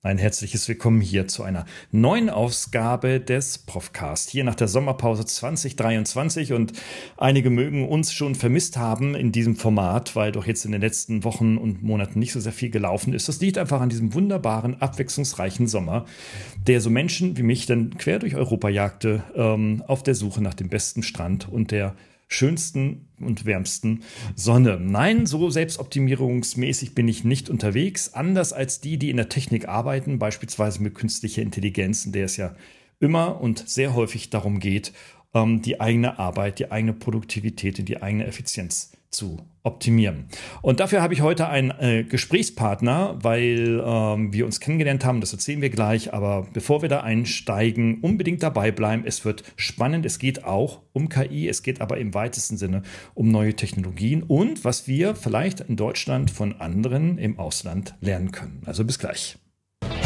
[0.00, 4.30] Ein herzliches Willkommen hier zu einer neuen Ausgabe des Profcast.
[4.30, 6.72] Hier nach der Sommerpause 2023 und
[7.16, 11.24] einige mögen uns schon vermisst haben in diesem Format, weil doch jetzt in den letzten
[11.24, 13.28] Wochen und Monaten nicht so sehr viel gelaufen ist.
[13.28, 16.04] Das liegt einfach an diesem wunderbaren, abwechslungsreichen Sommer,
[16.64, 20.54] der so Menschen wie mich dann quer durch Europa jagte, ähm, auf der Suche nach
[20.54, 21.96] dem besten Strand und der
[22.28, 24.02] schönsten und wärmsten
[24.34, 24.78] Sonne.
[24.80, 28.14] Nein, so selbstoptimierungsmäßig bin ich nicht unterwegs.
[28.14, 32.36] Anders als die, die in der Technik arbeiten, beispielsweise mit künstlicher Intelligenz, in der es
[32.36, 32.54] ja
[33.00, 34.92] immer und sehr häufig darum geht,
[35.34, 40.28] ähm, die eigene Arbeit, die eigene Produktivität und die eigene Effizienz zu optimieren.
[40.62, 45.32] Und dafür habe ich heute einen äh, Gesprächspartner, weil ähm, wir uns kennengelernt haben, das
[45.32, 49.04] erzählen wir gleich, aber bevor wir da einsteigen, unbedingt dabei bleiben.
[49.06, 52.82] Es wird spannend, es geht auch um KI, es geht aber im weitesten Sinne
[53.14, 58.62] um neue Technologien und was wir vielleicht in Deutschland von anderen im Ausland lernen können.
[58.66, 59.38] Also bis gleich.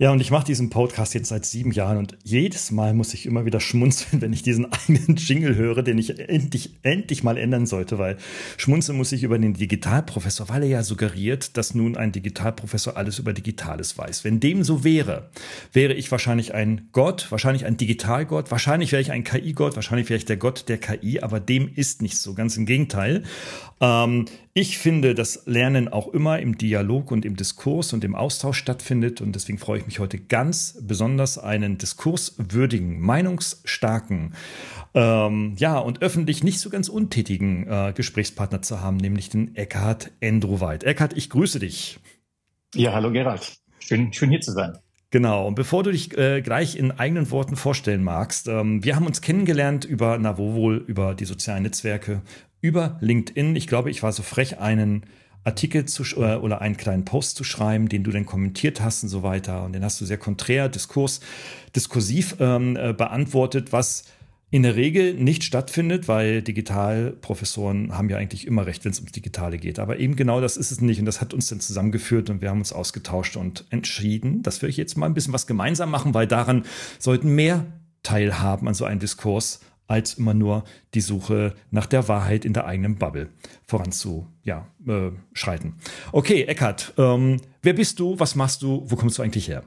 [0.00, 3.26] Ja, und ich mache diesen Podcast jetzt seit sieben Jahren und jedes Mal muss ich
[3.26, 7.66] immer wieder schmunzeln, wenn ich diesen eigenen Jingle höre, den ich endlich, endlich mal ändern
[7.66, 8.16] sollte, weil
[8.56, 13.18] schmunzeln muss ich über den Digitalprofessor, weil er ja suggeriert, dass nun ein Digitalprofessor alles
[13.18, 14.24] über Digitales weiß.
[14.24, 15.28] Wenn dem so wäre,
[15.74, 20.16] wäre ich wahrscheinlich ein Gott, wahrscheinlich ein Digitalgott, wahrscheinlich wäre ich ein KI-Gott, wahrscheinlich wäre
[20.16, 23.24] ich der Gott der KI, aber dem ist nicht so, ganz im Gegenteil.
[23.80, 28.58] Ähm, ich finde, dass Lernen auch immer im Dialog und im Diskurs und im Austausch
[28.58, 34.34] stattfindet und deswegen freue ich mich heute ganz besonders einen diskurswürdigen, meinungsstarken,
[34.94, 40.10] ähm, ja und öffentlich nicht so ganz untätigen äh, Gesprächspartner zu haben, nämlich den Eckhard
[40.20, 40.84] Endroweit.
[40.84, 41.98] Eckhard, ich grüße dich.
[42.74, 43.56] Ja, hallo Gerald.
[43.78, 44.78] Schön, schön hier zu sein.
[45.10, 45.46] Genau.
[45.46, 49.20] Und bevor du dich äh, gleich in eigenen Worten vorstellen magst, ähm, wir haben uns
[49.20, 52.22] kennengelernt über, na wo wohl, über die sozialen Netzwerke,
[52.60, 53.56] über LinkedIn.
[53.56, 55.04] Ich glaube, ich war so frech, einen
[55.42, 59.08] Artikel zu äh, oder einen kleinen Post zu schreiben, den du dann kommentiert hast und
[59.08, 59.64] so weiter.
[59.64, 61.20] Und den hast du sehr konträr, diskurs,
[61.74, 64.04] diskursiv ähm, äh, beantwortet, was
[64.52, 69.12] in der Regel nicht stattfindet, weil Digitalprofessoren haben ja eigentlich immer recht, wenn es ums
[69.12, 69.78] Digitale geht.
[69.78, 70.98] Aber eben genau das ist es nicht.
[70.98, 74.68] Und das hat uns dann zusammengeführt und wir haben uns ausgetauscht und entschieden, dass wir
[74.68, 76.64] jetzt mal ein bisschen was gemeinsam machen, weil daran
[76.98, 77.64] sollten mehr
[78.02, 82.66] teilhaben an so einem Diskurs als immer nur die Suche nach der Wahrheit in der
[82.66, 83.28] eigenen Bubble
[83.66, 84.30] voranzuschreiten.
[84.44, 85.74] Ja, äh, schreiten.
[86.12, 88.18] okay, Eckart, ähm, wer bist du?
[88.18, 88.84] Was machst du?
[88.86, 89.64] Wo kommst du eigentlich her?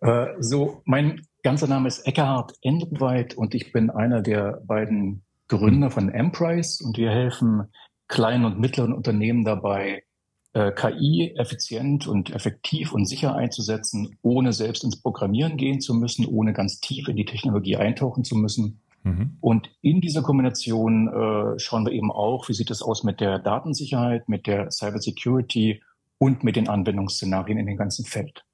[0.00, 5.90] Äh, so, mein ganzer Name ist Eckhard Endenweit und ich bin einer der beiden Gründer
[5.90, 7.64] von Emprise und wir helfen
[8.08, 10.04] kleinen und mittleren Unternehmen dabei,
[10.54, 16.26] äh, KI effizient und effektiv und sicher einzusetzen, ohne selbst ins Programmieren gehen zu müssen,
[16.26, 18.80] ohne ganz tief in die Technologie eintauchen zu müssen.
[19.02, 19.36] Mhm.
[19.42, 23.38] Und in dieser Kombination äh, schauen wir eben auch, wie sieht es aus mit der
[23.38, 25.82] Datensicherheit, mit der Cybersecurity
[26.16, 28.44] und mit den Anwendungsszenarien in dem ganzen Feld.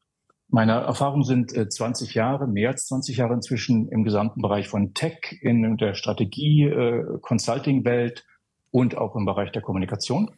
[0.53, 4.95] Meine Erfahrungen sind äh, 20 Jahre, mehr als 20 Jahre inzwischen im gesamten Bereich von
[4.95, 8.25] Tech, in der Strategie, äh, Consulting-Welt
[8.73, 10.33] und auch im Bereich der Kommunikation.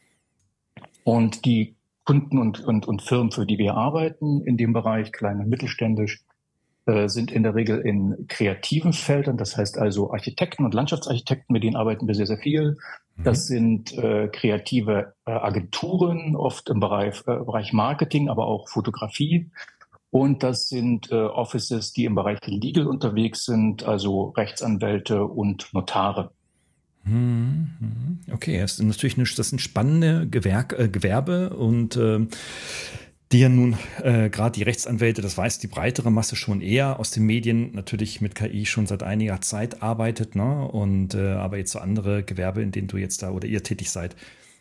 [1.05, 5.41] Und die Kunden und, und, und Firmen, für die wir arbeiten in dem Bereich, klein
[5.41, 6.23] und mittelständisch,
[6.85, 11.63] äh, sind in der Regel in kreativen Feldern, das heißt also Architekten und Landschaftsarchitekten, mit
[11.63, 12.77] denen arbeiten wir sehr, sehr viel.
[13.17, 13.25] Mhm.
[13.25, 19.51] Das sind äh, kreative äh, Agenturen, oft im Bereich, äh, Bereich Marketing, aber auch Fotografie.
[20.13, 26.33] Und das sind äh, Offices, die im Bereich Legal unterwegs sind, also Rechtsanwälte und Notare.
[27.05, 28.19] Hm, hm.
[28.31, 32.27] Okay, das ist natürlich eine, das sind spannende Gewerk, äh, Gewerbe und äh,
[33.33, 37.11] die ja nun äh, gerade die Rechtsanwälte, das weiß die breitere Masse schon eher aus
[37.11, 40.69] den Medien, natürlich mit KI schon seit einiger Zeit arbeitet, ne?
[40.69, 43.91] Und äh, aber jetzt so andere Gewerbe, in denen du jetzt da oder ihr tätig
[43.91, 44.15] seid,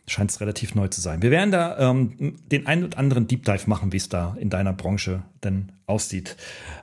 [0.08, 1.22] scheint es relativ neu zu sein.
[1.22, 4.50] Wir werden da ähm, den einen oder anderen Deep Dive machen, wie es da in
[4.50, 6.36] deiner Branche denn aussieht.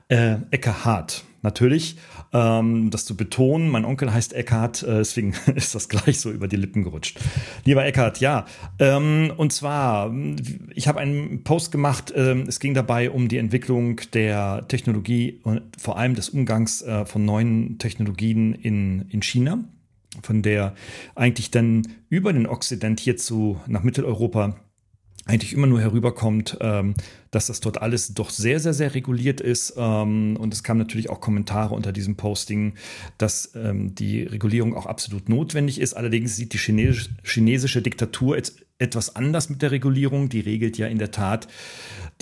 [0.09, 1.97] Äh, Ecke Hart, natürlich,
[2.32, 3.69] ähm, das zu betonen.
[3.69, 7.19] Mein Onkel heißt Eckhard, äh, deswegen ist das gleich so über die Lippen gerutscht.
[7.65, 8.47] Lieber Eckhard, ja.
[8.79, 10.12] Ähm, und zwar,
[10.75, 15.62] ich habe einen Post gemacht, ähm, es ging dabei um die Entwicklung der Technologie und
[15.79, 19.65] vor allem des Umgangs äh, von neuen Technologien in, in China,
[20.23, 20.75] von der
[21.15, 24.56] eigentlich dann über den Okzident hierzu nach Mitteleuropa
[25.29, 26.94] eigentlich immer nur herüberkommt, ähm,
[27.31, 29.75] dass das dort alles doch sehr, sehr, sehr reguliert ist.
[29.76, 32.75] Ähm, und es kamen natürlich auch Kommentare unter diesem Posting,
[33.19, 35.93] dass ähm, die Regulierung auch absolut notwendig ist.
[35.93, 40.31] Allerdings sieht die chinesisch, chinesische Diktatur jetzt etwas anders mit der Regulierung.
[40.31, 41.47] Die regelt ja in der Tat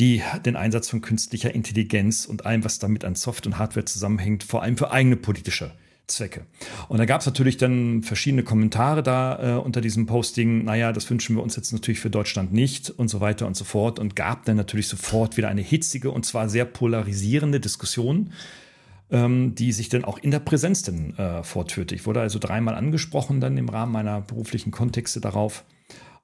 [0.01, 4.43] die, den Einsatz von künstlicher Intelligenz und allem, was damit an Soft- und Hardware zusammenhängt,
[4.43, 5.71] vor allem für eigene politische
[6.07, 6.47] Zwecke.
[6.89, 11.11] Und da gab es natürlich dann verschiedene Kommentare da äh, unter diesem Posting, naja, das
[11.11, 14.15] wünschen wir uns jetzt natürlich für Deutschland nicht und so weiter und so fort und
[14.15, 18.31] gab dann natürlich sofort wieder eine hitzige und zwar sehr polarisierende Diskussion,
[19.11, 21.95] ähm, die sich dann auch in der Präsenz dann äh, fortführte.
[21.95, 25.65] Ich wurde also dreimal angesprochen dann im Rahmen meiner beruflichen Kontexte darauf,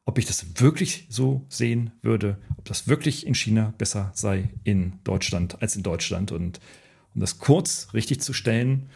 [0.04, 4.94] ob ich das wirklich so sehen würde, ob das wirklich in China besser sei in
[5.04, 6.60] Deutschland als in Deutschland und
[7.14, 8.88] um das kurz richtig zu stellen,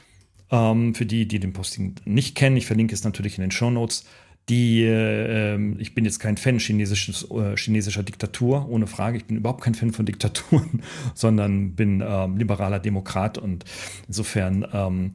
[0.51, 3.71] ähm, für die, die den Posting nicht kennen, ich verlinke es natürlich in den Show
[3.71, 4.05] Notes.
[4.49, 9.17] Die, äh, ich bin jetzt kein Fan chinesisches, äh, chinesischer Diktatur, ohne Frage.
[9.17, 10.83] Ich bin überhaupt kein Fan von Diktaturen,
[11.15, 13.65] sondern bin ähm, liberaler Demokrat und
[14.07, 15.13] insofern ähm,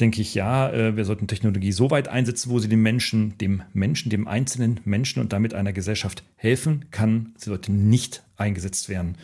[0.00, 3.62] denke ich, ja, äh, wir sollten Technologie so weit einsetzen, wo sie dem Menschen, dem
[3.72, 7.32] Menschen, dem einzelnen Menschen und damit einer Gesellschaft helfen kann.
[7.36, 9.16] Sie sollte nicht eingesetzt werden,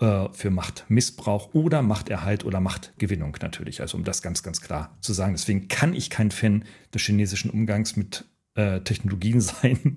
[0.00, 3.80] äh, für Machtmissbrauch oder Machterhalt oder Machtgewinnung natürlich.
[3.80, 5.34] Also um das ganz, ganz klar zu sagen.
[5.34, 6.64] Deswegen kann ich kein Fan
[6.94, 8.24] des chinesischen Umgangs mit
[8.54, 9.96] äh, Technologien sein.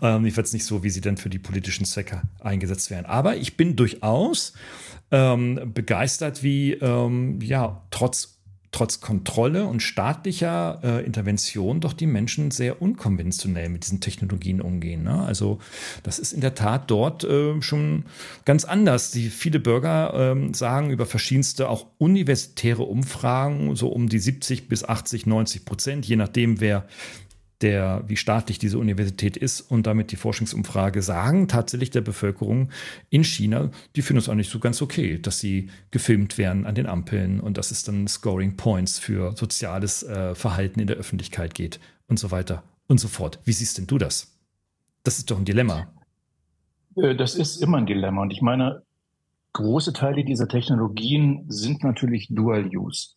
[0.00, 3.06] ähm, jedenfalls nicht so, wie sie dann für die politischen Zwecke eingesetzt werden.
[3.06, 4.54] Aber ich bin durchaus
[5.10, 8.41] ähm, begeistert, wie ähm, ja trotz
[8.72, 15.04] trotz Kontrolle und staatlicher äh, Intervention doch die Menschen sehr unkonventionell mit diesen Technologien umgehen.
[15.04, 15.22] Ne?
[15.22, 15.58] Also
[16.02, 18.04] das ist in der Tat dort äh, schon
[18.46, 19.10] ganz anders.
[19.10, 24.84] Die viele Bürger äh, sagen über verschiedenste auch universitäre Umfragen so um die 70 bis
[24.84, 26.86] 80, 90 Prozent, je nachdem wer
[27.62, 32.70] der, wie staatlich diese Universität ist und damit die Forschungsumfrage sagen tatsächlich der Bevölkerung
[33.10, 36.74] in China, die finden es auch nicht so ganz okay, dass sie gefilmt werden an
[36.74, 41.54] den Ampeln und dass es dann Scoring Points für soziales äh, Verhalten in der Öffentlichkeit
[41.54, 43.38] geht und so weiter und so fort.
[43.44, 44.38] Wie siehst denn du das?
[45.04, 45.92] Das ist doch ein Dilemma.
[46.96, 48.22] Äh, das ist immer ein Dilemma.
[48.22, 48.82] Und ich meine,
[49.52, 53.14] große Teile dieser Technologien sind natürlich Dual Use.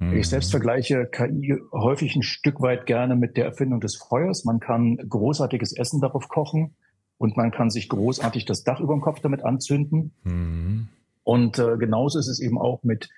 [0.00, 0.22] Ich mhm.
[0.22, 4.46] selbst vergleiche KI häufig ein Stück weit gerne mit der Erfindung des Feuers.
[4.46, 6.74] Man kann großartiges Essen darauf kochen
[7.18, 10.12] und man kann sich großartig das Dach über dem Kopf damit anzünden.
[10.24, 10.88] Mhm.
[11.22, 13.10] Und äh, genauso ist es eben auch mit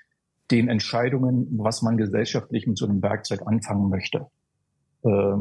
[0.51, 4.27] den Entscheidungen, was man gesellschaftlich mit so einem Werkzeug anfangen möchte.
[5.05, 5.35] Äh,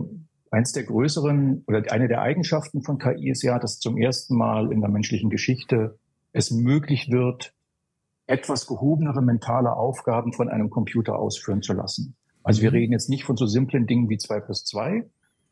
[0.52, 4.72] eins der größeren oder eine der Eigenschaften von KI ist ja, dass zum ersten Mal
[4.72, 5.98] in der menschlichen Geschichte
[6.34, 7.54] es möglich wird,
[8.28, 12.16] etwas gehobenere mentale Aufgaben von einem Computer ausführen zu lassen.
[12.44, 12.78] Also wir mhm.
[12.78, 15.10] reden jetzt nicht von so simplen Dingen wie zwei plus zwei,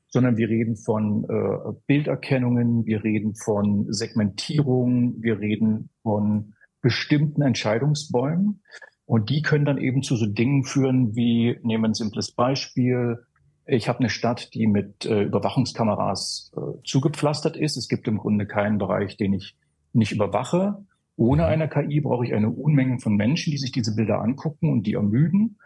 [0.08, 8.62] sondern wir reden von äh, Bilderkennungen, wir reden von Segmentierung, wir reden von bestimmten Entscheidungsbäumen.
[9.06, 13.20] Und die können dann eben zu so Dingen führen wie, nehmen wir ein simples Beispiel,
[13.72, 17.78] ich habe eine Stadt, die mit äh, Überwachungskameras äh, zugepflastert ist.
[17.78, 19.56] Es gibt im Grunde keinen Bereich, den ich
[19.94, 20.84] nicht überwache.
[21.20, 24.88] Ohne eine KI brauche ich eine Unmenge von Menschen, die sich diese Bilder angucken und
[24.88, 25.60] die ermüden.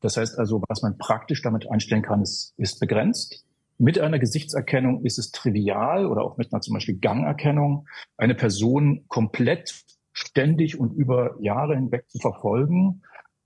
[0.00, 3.44] Das heißt also, was man praktisch damit einstellen kann, ist, ist begrenzt.
[3.78, 7.86] Mit einer Gesichtserkennung ist es trivial oder auch mit einer zum Beispiel Gangerkennung,
[8.16, 13.02] eine Person komplett ständig und über Jahre hinweg zu verfolgen,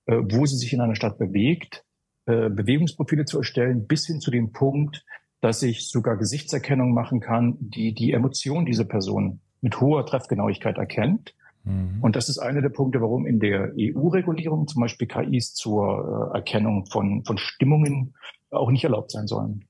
[0.06, 1.84] äh, wo sie sich in einer Stadt bewegt,
[2.24, 5.04] äh, Bewegungsprofile zu erstellen, bis hin zu dem Punkt,
[5.42, 11.35] dass ich sogar Gesichtserkennung machen kann, die die Emotion dieser Person mit hoher Treffgenauigkeit erkennt
[11.64, 11.99] Mhm.
[12.00, 16.38] Und das ist einer der Punkte, warum in der EU-Regulierung zum Beispiel KIs zur äh,
[16.38, 18.14] Erkennung von, von Stimmungen
[18.50, 19.64] auch nicht erlaubt sein sollen.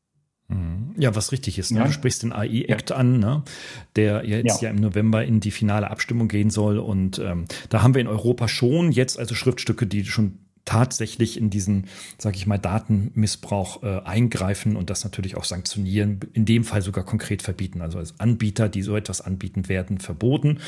[0.48, 0.94] Mhm.
[0.96, 1.70] Ja, was richtig ist.
[1.70, 1.80] Ne?
[1.80, 1.86] Ja.
[1.86, 2.96] Du sprichst den AI-Act ja.
[2.96, 3.42] an, ne?
[3.96, 4.68] der jetzt ja.
[4.68, 4.74] ja.
[4.74, 6.78] im November in die finale Abstimmung gehen soll.
[6.78, 11.50] Und ähm, da haben wir in Europa schon jetzt also Schriftstücke, die schon tatsächlich in
[11.50, 11.86] diesen,
[12.18, 17.04] sage ich mal, Datenmissbrauch äh, eingreifen und das natürlich auch sanktionieren, in dem Fall sogar
[17.04, 17.80] konkret verbieten.
[17.80, 20.58] Also als Anbieter, die so etwas anbieten, werden verboten.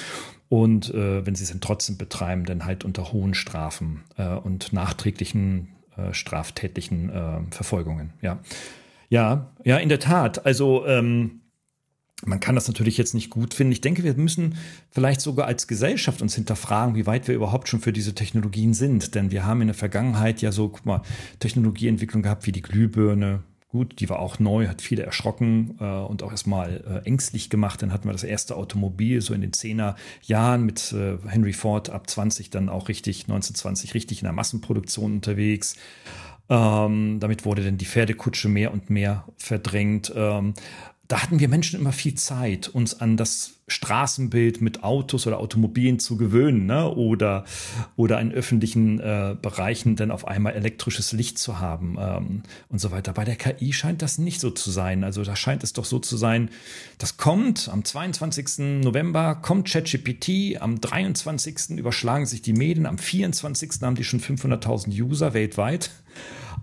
[0.48, 4.72] Und äh, wenn sie es dann trotzdem betreiben, dann halt unter hohen Strafen äh, und
[4.72, 8.12] nachträglichen äh, straftätlichen äh, Verfolgungen.
[8.22, 8.38] Ja.
[9.08, 10.46] Ja, ja, in der Tat.
[10.46, 11.41] Also ähm,
[12.24, 13.72] man kann das natürlich jetzt nicht gut finden.
[13.72, 14.56] Ich denke, wir müssen
[14.90, 19.14] vielleicht sogar als Gesellschaft uns hinterfragen, wie weit wir überhaupt schon für diese Technologien sind.
[19.14, 21.02] Denn wir haben in der Vergangenheit ja so, guck mal,
[21.40, 23.42] Technologieentwicklung gehabt wie die Glühbirne.
[23.68, 27.80] Gut, die war auch neu, hat viele erschrocken äh, und auch erstmal äh, ängstlich gemacht.
[27.80, 31.88] Dann hatten wir das erste Automobil so in den zehner Jahren mit äh, Henry Ford
[31.88, 35.76] ab 20 dann auch richtig, 1920 richtig in der Massenproduktion unterwegs.
[36.50, 40.12] Ähm, damit wurde dann die Pferdekutsche mehr und mehr verdrängt.
[40.14, 40.52] Ähm,
[41.12, 45.98] da hatten wir Menschen immer viel Zeit, uns an das Straßenbild mit Autos oder Automobilen
[45.98, 46.88] zu gewöhnen, ne?
[46.88, 47.44] oder,
[47.96, 52.92] oder in öffentlichen äh, Bereichen dann auf einmal elektrisches Licht zu haben ähm, und so
[52.92, 53.12] weiter.
[53.12, 55.04] Bei der KI scheint das nicht so zu sein.
[55.04, 56.48] Also da scheint es doch so zu sein,
[56.96, 58.80] das kommt am 22.
[58.82, 61.76] November, kommt ChatGPT, am 23.
[61.76, 63.82] überschlagen sich die Medien, am 24.
[63.82, 65.90] haben die schon 500.000 User weltweit.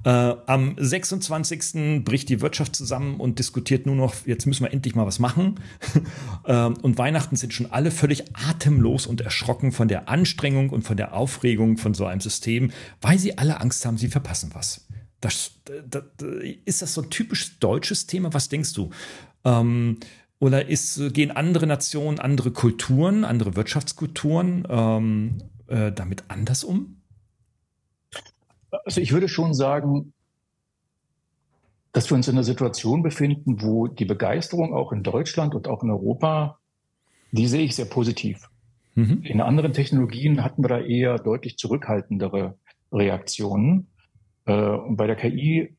[0.05, 2.03] Äh, am 26.
[2.05, 5.59] bricht die Wirtschaft zusammen und diskutiert nur noch, jetzt müssen wir endlich mal was machen.
[6.45, 10.95] äh, und Weihnachten sind schon alle völlig atemlos und erschrocken von der Anstrengung und von
[10.95, 14.87] der Aufregung von so einem System, weil sie alle Angst haben, sie verpassen was.
[15.19, 15.51] Das,
[15.85, 16.03] das,
[16.63, 18.33] ist das so ein typisch deutsches Thema?
[18.33, 18.91] Was denkst du?
[19.43, 19.97] Ähm,
[20.39, 25.37] oder ist, gehen andere Nationen, andere Kulturen, andere Wirtschaftskulturen ähm,
[25.67, 26.98] äh, damit anders um?
[28.85, 30.13] Also ich würde schon sagen,
[31.91, 35.83] dass wir uns in einer Situation befinden, wo die Begeisterung auch in Deutschland und auch
[35.83, 36.59] in Europa,
[37.31, 38.49] die sehe ich sehr positiv.
[38.95, 39.21] Mhm.
[39.23, 42.57] In anderen Technologien hatten wir da eher deutlich zurückhaltendere
[42.91, 43.87] Reaktionen.
[44.45, 45.75] Äh, und bei der KI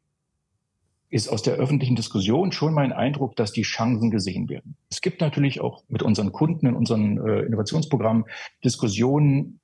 [1.10, 4.76] ist aus der öffentlichen Diskussion schon mein Eindruck, dass die Chancen gesehen werden.
[4.90, 8.24] Es gibt natürlich auch mit unseren Kunden in unseren äh, Innovationsprogrammen
[8.64, 9.60] Diskussionen,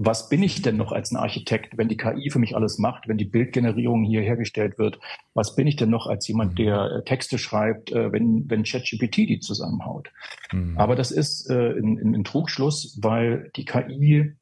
[0.00, 3.08] was bin ich denn noch als ein Architekt, wenn die KI für mich alles macht,
[3.08, 5.00] wenn die Bildgenerierung hier hergestellt wird?
[5.34, 9.16] Was bin ich denn noch als jemand, der äh, Texte schreibt, äh, wenn, wenn ChatGPT
[9.16, 10.12] die zusammenhaut?
[10.52, 10.78] Mhm.
[10.78, 14.34] Aber das ist äh, ein, ein Trugschluss, weil die KI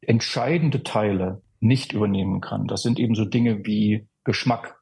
[0.00, 2.68] entscheidende Teile nicht übernehmen kann.
[2.68, 4.80] Das sind eben so Dinge wie Geschmack.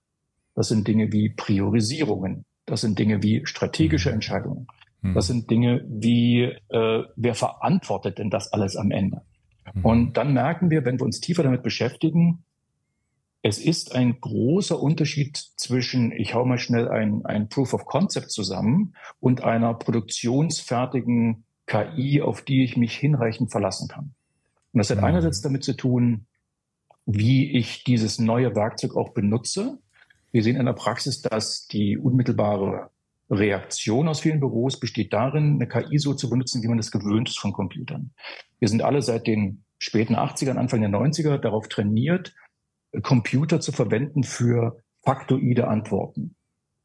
[0.55, 2.45] Das sind Dinge wie Priorisierungen.
[2.67, 4.17] Das sind Dinge wie strategische mhm.
[4.17, 4.67] Entscheidungen.
[5.03, 5.33] Das mhm.
[5.33, 9.23] sind Dinge wie, äh, wer verantwortet denn das alles am Ende?
[9.75, 9.85] Mhm.
[9.85, 12.45] Und dann merken wir, wenn wir uns tiefer damit beschäftigen,
[13.43, 18.31] es ist ein großer Unterschied zwischen, ich hau mal schnell ein, ein Proof of Concept
[18.31, 24.15] zusammen und einer produktionsfertigen KI, auf die ich mich hinreichend verlassen kann.
[24.73, 25.05] Und das hat mhm.
[25.05, 26.27] einerseits damit zu tun,
[27.05, 29.79] wie ich dieses neue Werkzeug auch benutze.
[30.33, 32.91] Wir sehen in der Praxis, dass die unmittelbare
[33.31, 37.29] Reaktion aus vielen Büros besteht darin, eine KI so zu benutzen, wie man das gewöhnt
[37.29, 38.13] ist von Computern.
[38.59, 42.35] Wir sind alle seit den späten 80ern, Anfang der 90er darauf trainiert,
[43.03, 46.37] Computer zu verwenden für faktoide Antworten.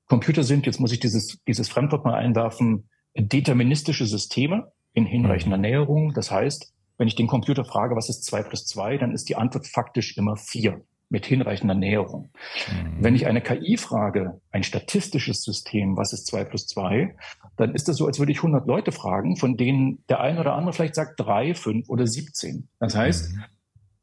[0.08, 5.62] Computer sind, jetzt muss ich dieses, dieses Fremdwort mal einwerfen, deterministische Systeme in hinreichender mhm.
[5.62, 6.14] Näherung.
[6.14, 9.36] Das heißt, wenn ich den Computer frage, was ist zwei plus zwei, dann ist die
[9.36, 12.32] Antwort faktisch immer vier mit hinreichender Näherung.
[12.72, 13.04] Mhm.
[13.04, 17.16] Wenn ich eine KI frage, ein statistisches System, was ist zwei plus zwei,
[17.58, 20.54] dann ist das so, als würde ich 100 Leute fragen, von denen der eine oder
[20.54, 22.70] andere vielleicht sagt drei, fünf oder 17.
[22.80, 23.44] Das heißt, mhm.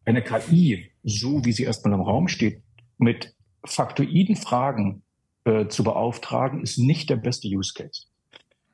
[0.04, 2.62] eine KI, so wie sie erstmal im Raum steht,
[2.98, 3.34] mit
[3.64, 5.02] faktoiden Fragen
[5.44, 8.06] äh, zu beauftragen, ist nicht der beste Use Case.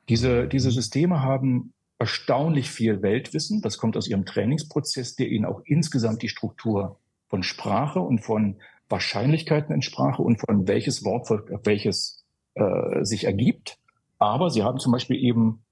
[0.09, 3.61] Diese, diese Systeme haben erstaunlich viel Weltwissen.
[3.61, 6.99] Das kommt aus ihrem Trainingsprozess, der ihnen auch insgesamt die Struktur
[7.33, 8.57] von Sprache und von
[8.89, 11.27] Wahrscheinlichkeiten in Sprache und von welches Wort
[11.65, 12.23] welches
[12.53, 13.79] äh, sich ergibt.
[14.19, 15.65] Aber sie haben zum Beispiel eben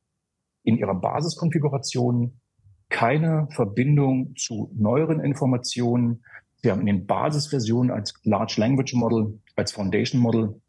[0.64, 2.40] in ihrer Basiskonfiguration
[2.90, 6.24] keine Verbindung zu neueren Informationen.
[6.64, 10.60] Sie haben in den Basisversionen als Large Language Model, als Foundation Model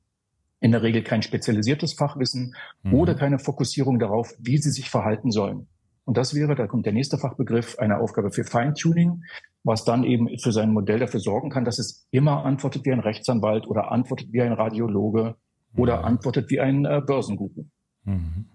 [0.60, 2.92] in der Regel kein spezialisiertes Fachwissen mhm.
[2.92, 5.68] oder keine Fokussierung darauf, wie sie sich verhalten sollen.
[6.04, 9.22] Und das wäre, da kommt der nächste Fachbegriff, eine Aufgabe für Feintuning
[9.64, 13.00] was dann eben für sein Modell dafür sorgen kann, dass es immer antwortet wie ein
[13.00, 15.36] Rechtsanwalt oder antwortet wie ein Radiologe
[15.76, 16.04] oder mhm.
[16.04, 17.66] antwortet wie ein äh, Börsenguru.
[18.04, 18.46] Mhm.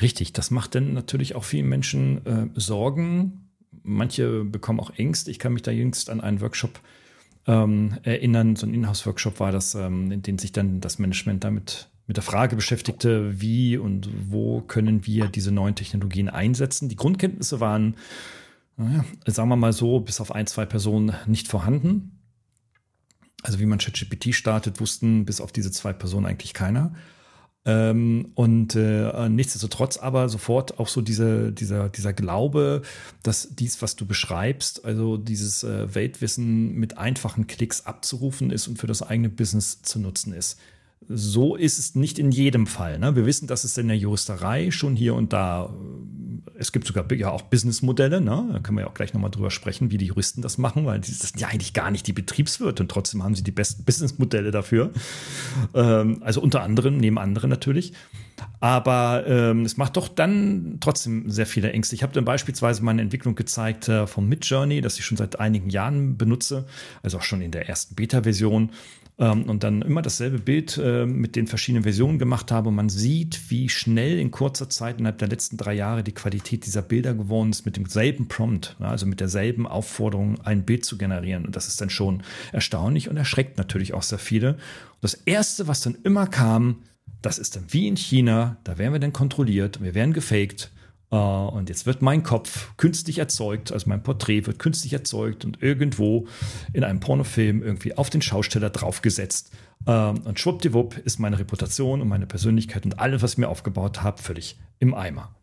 [0.00, 3.50] Richtig, das macht dann natürlich auch vielen Menschen äh, Sorgen.
[3.82, 5.30] Manche bekommen auch Ängste.
[5.30, 6.80] Ich kann mich da jüngst an einen Workshop
[7.46, 11.88] ähm, erinnern, so ein Inhouse-Workshop war das, ähm, in dem sich dann das Management damit
[12.06, 16.88] mit der Frage beschäftigte, wie und wo können wir diese neuen Technologien einsetzen.
[16.88, 17.96] Die Grundkenntnisse waren
[18.76, 22.18] naja, sagen wir mal so, bis auf ein, zwei Personen nicht vorhanden.
[23.42, 26.94] Also wie man ChatGPT startet, wussten bis auf diese zwei Personen eigentlich keiner.
[27.64, 32.82] Ähm, und äh, nichtsdestotrotz aber sofort auch so diese, dieser, dieser Glaube,
[33.22, 38.78] dass dies, was du beschreibst, also dieses äh, Weltwissen mit einfachen Klicks abzurufen ist und
[38.78, 40.58] für das eigene Business zu nutzen ist.
[41.08, 42.98] So ist es nicht in jedem Fall.
[42.98, 43.14] Ne?
[43.14, 45.72] Wir wissen, dass es in der Juristerei schon hier und da
[46.58, 48.48] es gibt sogar ja auch Businessmodelle, ne?
[48.52, 51.00] da können wir ja auch gleich nochmal drüber sprechen, wie die Juristen das machen, weil
[51.00, 54.50] das sind ja eigentlich gar nicht die Betriebswirte und trotzdem haben sie die besten Businessmodelle
[54.50, 54.90] dafür.
[55.74, 57.92] Ähm, also unter anderem, neben anderen natürlich.
[58.60, 61.94] Aber ähm, es macht doch dann trotzdem sehr viele Ängste.
[61.94, 65.70] Ich habe dann beispielsweise meine Entwicklung gezeigt äh, vom Midjourney, das ich schon seit einigen
[65.70, 66.66] Jahren benutze,
[67.02, 68.70] also auch schon in der ersten Beta-Version
[69.18, 72.68] ähm, und dann immer dasselbe Bild äh, mit den verschiedenen Versionen gemacht habe.
[72.68, 76.66] Und man sieht, wie schnell in kurzer Zeit innerhalb der letzten drei Jahre die Qualität
[76.66, 80.98] dieser Bilder geworden ist mit demselben Prompt, ja, also mit derselben Aufforderung, ein Bild zu
[80.98, 81.46] generieren.
[81.46, 84.54] Und das ist dann schon erstaunlich und erschreckt natürlich auch sehr viele.
[84.54, 86.82] Und das Erste, was dann immer kam,
[87.22, 90.70] das ist dann wie in China, da werden wir dann kontrolliert, wir werden gefaked
[91.12, 95.62] Uh, und jetzt wird mein Kopf künstlich erzeugt, also mein Porträt wird künstlich erzeugt und
[95.62, 96.26] irgendwo
[96.72, 99.52] in einem Pornofilm irgendwie auf den Schausteller draufgesetzt.
[99.86, 104.02] Uh, und schwuppdiwupp ist meine Reputation und meine Persönlichkeit und alles, was ich mir aufgebaut
[104.02, 105.35] habe, völlig im Eimer.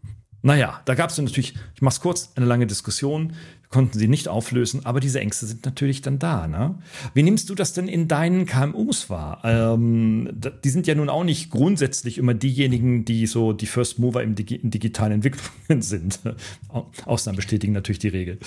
[0.45, 3.29] Naja, da gab es natürlich, ich mache es kurz, eine lange Diskussion.
[3.29, 6.47] Wir konnten sie nicht auflösen, aber diese Ängste sind natürlich dann da.
[6.47, 6.75] Ne?
[7.13, 9.39] Wie nimmst du das denn in deinen KMUs wahr?
[9.45, 10.29] Ähm,
[10.63, 14.35] die sind ja nun auch nicht grundsätzlich immer diejenigen, die so die First Mover im
[14.35, 16.19] Digi in digitalen Entwicklungen sind.
[17.05, 18.37] Ausnahmen bestätigen natürlich die Regel.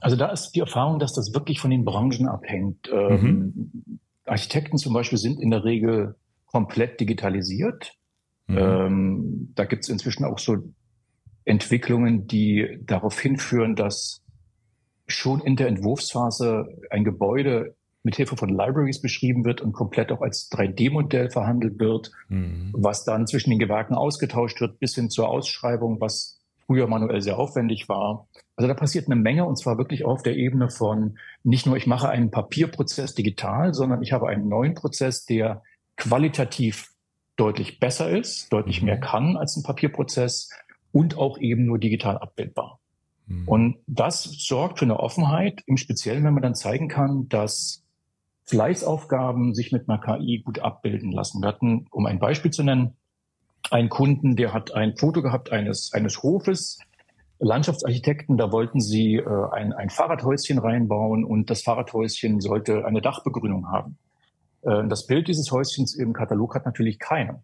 [0.00, 2.90] Also da ist die Erfahrung, dass das wirklich von den Branchen abhängt.
[2.90, 4.00] Ähm, mhm.
[4.24, 6.16] Architekten zum Beispiel sind in der Regel
[6.46, 7.92] komplett digitalisiert.
[8.46, 8.58] Mhm.
[8.58, 10.56] Ähm, da gibt es inzwischen auch so
[11.44, 14.22] Entwicklungen, die darauf hinführen, dass
[15.06, 20.22] schon in der Entwurfsphase ein Gebäude mit Hilfe von Libraries beschrieben wird und komplett auch
[20.22, 22.70] als 3D-Modell verhandelt wird, mhm.
[22.72, 27.38] was dann zwischen den Gewerken ausgetauscht wird bis hin zur Ausschreibung, was früher manuell sehr
[27.38, 28.28] aufwendig war.
[28.56, 31.86] Also da passiert eine Menge und zwar wirklich auf der Ebene von nicht nur ich
[31.86, 35.62] mache einen Papierprozess digital, sondern ich habe einen neuen Prozess, der
[35.96, 36.92] qualitativ
[37.36, 38.86] deutlich besser ist, deutlich mhm.
[38.86, 40.50] mehr kann als ein Papierprozess
[40.92, 42.78] und auch eben nur digital abbildbar.
[43.26, 43.48] Mhm.
[43.48, 47.82] Und das sorgt für eine Offenheit, im Speziellen, wenn man dann zeigen kann, dass
[48.44, 51.40] Fleißaufgaben sich mit einer KI gut abbilden lassen.
[51.42, 52.96] Wir hatten, um ein Beispiel zu nennen,
[53.70, 56.78] einen Kunden, der hat ein Foto gehabt eines, eines Hofes,
[57.38, 63.68] Landschaftsarchitekten, da wollten sie äh, ein, ein Fahrradhäuschen reinbauen und das Fahrradhäuschen sollte eine Dachbegrünung
[63.68, 63.98] haben.
[64.62, 67.42] Äh, das Bild dieses Häuschens im Katalog hat natürlich keiner.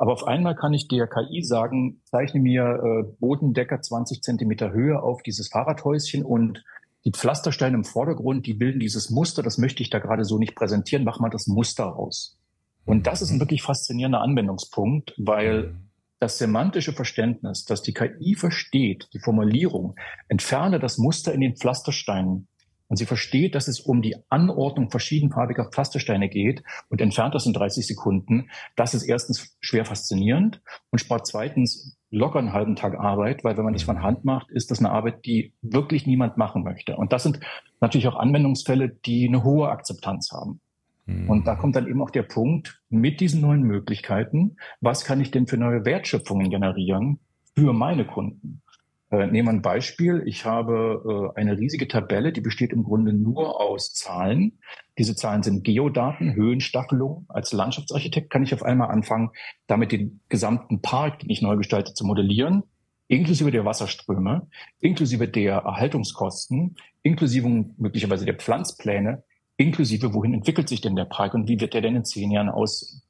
[0.00, 5.02] Aber auf einmal kann ich der KI sagen, zeichne mir äh, Bodendecker 20 Zentimeter Höhe
[5.02, 6.64] auf dieses Fahrradhäuschen und
[7.04, 10.54] die Pflastersteine im Vordergrund, die bilden dieses Muster, das möchte ich da gerade so nicht
[10.54, 12.38] präsentieren, mach mal das Muster raus.
[12.86, 15.90] Und das ist ein wirklich faszinierender Anwendungspunkt, weil mhm.
[16.18, 19.96] das semantische Verständnis, dass die KI versteht, die Formulierung,
[20.28, 22.48] entferne das Muster in den Pflastersteinen
[22.90, 27.52] und sie versteht, dass es um die Anordnung verschiedenfarbiger Pflastersteine geht und entfernt das in
[27.52, 28.50] 30 Sekunden.
[28.74, 33.62] Das ist erstens schwer faszinierend und spart zweitens locker einen halben Tag Arbeit, weil wenn
[33.62, 36.96] man das von Hand macht, ist das eine Arbeit, die wirklich niemand machen möchte.
[36.96, 37.38] Und das sind
[37.80, 40.60] natürlich auch Anwendungsfälle, die eine hohe Akzeptanz haben.
[41.06, 41.30] Mhm.
[41.30, 45.30] Und da kommt dann eben auch der Punkt, mit diesen neuen Möglichkeiten, was kann ich
[45.30, 47.20] denn für neue Wertschöpfungen generieren
[47.54, 48.62] für meine Kunden?
[49.10, 50.22] Äh, nehmen wir ein Beispiel.
[50.26, 54.60] Ich habe äh, eine riesige Tabelle, die besteht im Grunde nur aus Zahlen.
[54.98, 57.26] Diese Zahlen sind Geodaten, Höhenstaffelung.
[57.28, 59.30] Als Landschaftsarchitekt kann ich auf einmal anfangen,
[59.66, 62.62] damit den gesamten Park, den ich neu gestalte, zu modellieren,
[63.08, 64.46] inklusive der Wasserströme,
[64.78, 69.24] inklusive der Erhaltungskosten, inklusive möglicherweise der Pflanzpläne,
[69.56, 72.48] inklusive wohin entwickelt sich denn der Park und wie wird der denn in zehn Jahren
[72.48, 73.02] aussehen.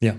[0.00, 0.16] Ja,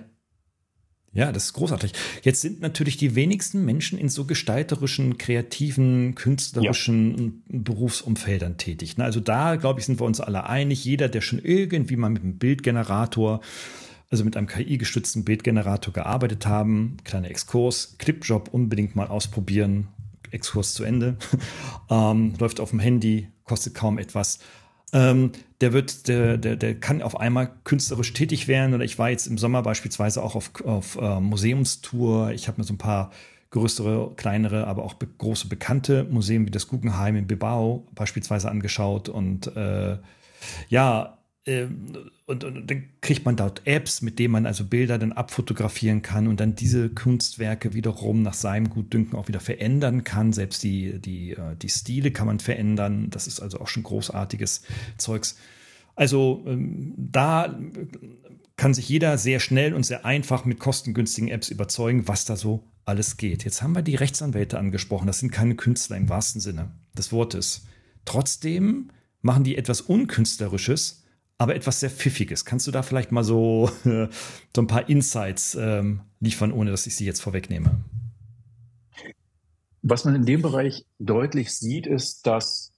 [1.11, 1.93] ja, das ist großartig.
[2.21, 7.59] Jetzt sind natürlich die wenigsten Menschen in so gestalterischen, kreativen, künstlerischen ja.
[7.63, 8.97] Berufsumfeldern tätig.
[8.97, 9.05] Ne?
[9.05, 10.85] Also da, glaube ich, sind wir uns alle einig.
[10.85, 13.41] Jeder, der schon irgendwie mal mit einem Bildgenerator,
[14.11, 19.87] also mit einem KI-gestützten Bildgenerator gearbeitet haben, kleiner Exkurs, Clipjob unbedingt mal ausprobieren.
[20.31, 21.17] Exkurs zu Ende.
[21.89, 24.39] ähm, läuft auf dem Handy, kostet kaum etwas.
[24.93, 28.73] Ähm, der wird, der, der, der kann auf einmal künstlerisch tätig werden.
[28.73, 32.31] Oder ich war jetzt im Sommer beispielsweise auch auf, auf äh, Museumstour.
[32.31, 33.11] Ich habe mir so ein paar
[33.51, 39.09] größere, kleinere, aber auch be große bekannte Museen wie das Guggenheim in Bilbao beispielsweise angeschaut.
[39.09, 39.97] Und äh,
[40.69, 41.18] ja,
[42.25, 46.27] und, und, dann kriegt man dort Apps, mit denen man also Bilder dann abfotografieren kann
[46.27, 50.33] und dann diese Kunstwerke wiederum nach seinem Gutdünken auch wieder verändern kann.
[50.33, 53.09] Selbst die, die, äh, die Stile kann man verändern.
[53.09, 54.63] Das ist also auch schon großartiges
[54.97, 55.37] Zeugs.
[55.95, 57.59] Also ähm, da
[58.57, 62.63] kann sich jeder sehr schnell und sehr einfach mit kostengünstigen Apps überzeugen, was da so
[62.85, 63.45] alles geht.
[63.45, 65.07] Jetzt haben wir die Rechtsanwälte angesprochen.
[65.07, 67.65] Das sind keine Künstler im wahrsten Sinne des Wortes.
[68.05, 68.89] Trotzdem
[69.21, 71.03] machen die etwas Unkünstlerisches
[71.39, 72.45] aber etwas sehr Pfiffiges.
[72.45, 76.95] Kannst du da vielleicht mal so, so ein paar Insights ähm, liefern, ohne dass ich
[76.95, 77.79] sie jetzt vorwegnehme?
[79.81, 82.73] Was man in dem Bereich deutlich sieht, ist, dass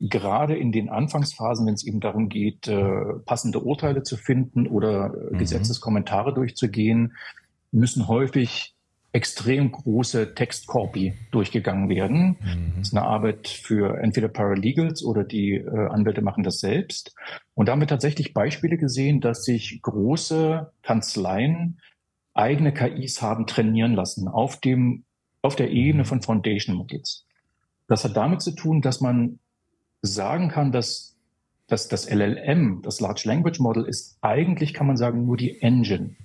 [0.00, 5.14] gerade in den Anfangsphasen, wenn es eben darum geht, äh, passende Urteile zu finden oder
[5.14, 5.38] äh, mhm.
[5.38, 7.14] Gesetzeskommentare durchzugehen,
[7.70, 8.71] müssen häufig
[9.12, 12.38] extrem große Textkorpi durchgegangen werden.
[12.40, 12.72] Mhm.
[12.78, 17.14] Das ist eine Arbeit für entweder Paralegals oder die äh, Anwälte machen das selbst.
[17.54, 21.78] Und da haben wir tatsächlich Beispiele gesehen, dass sich große Kanzleien
[22.32, 25.04] eigene KIs haben trainieren lassen auf dem,
[25.42, 27.26] auf der Ebene von Foundation Models.
[27.88, 29.38] Das hat damit zu tun, dass man
[30.00, 31.18] sagen kann, dass,
[31.66, 36.16] dass das LLM, das Large Language Model, ist eigentlich, kann man sagen, nur die Engine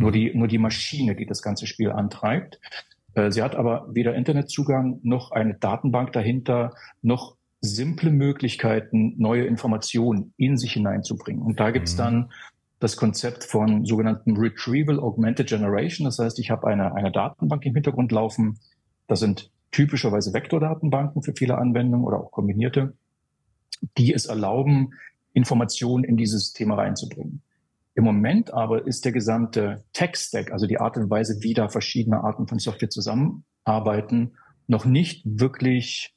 [0.00, 2.60] nur die, nur die Maschine, die das ganze Spiel antreibt.
[3.14, 10.32] Äh, sie hat aber weder Internetzugang noch eine Datenbank dahinter, noch simple Möglichkeiten, neue Informationen
[10.36, 11.42] in sich hineinzubringen.
[11.42, 11.98] Und da gibt's mhm.
[11.98, 12.32] dann
[12.78, 16.06] das Konzept von sogenannten Retrieval Augmented Generation.
[16.06, 18.58] Das heißt, ich habe eine, eine Datenbank im Hintergrund laufen.
[19.06, 22.94] Das sind typischerweise Vektordatenbanken für viele Anwendungen oder auch kombinierte,
[23.98, 24.94] die es erlauben,
[25.32, 27.42] Informationen in dieses Thema reinzubringen.
[28.00, 32.24] Im Moment aber ist der gesamte Tech-Stack, also die Art und Weise, wie da verschiedene
[32.24, 36.14] Arten von Software zusammenarbeiten, noch nicht wirklich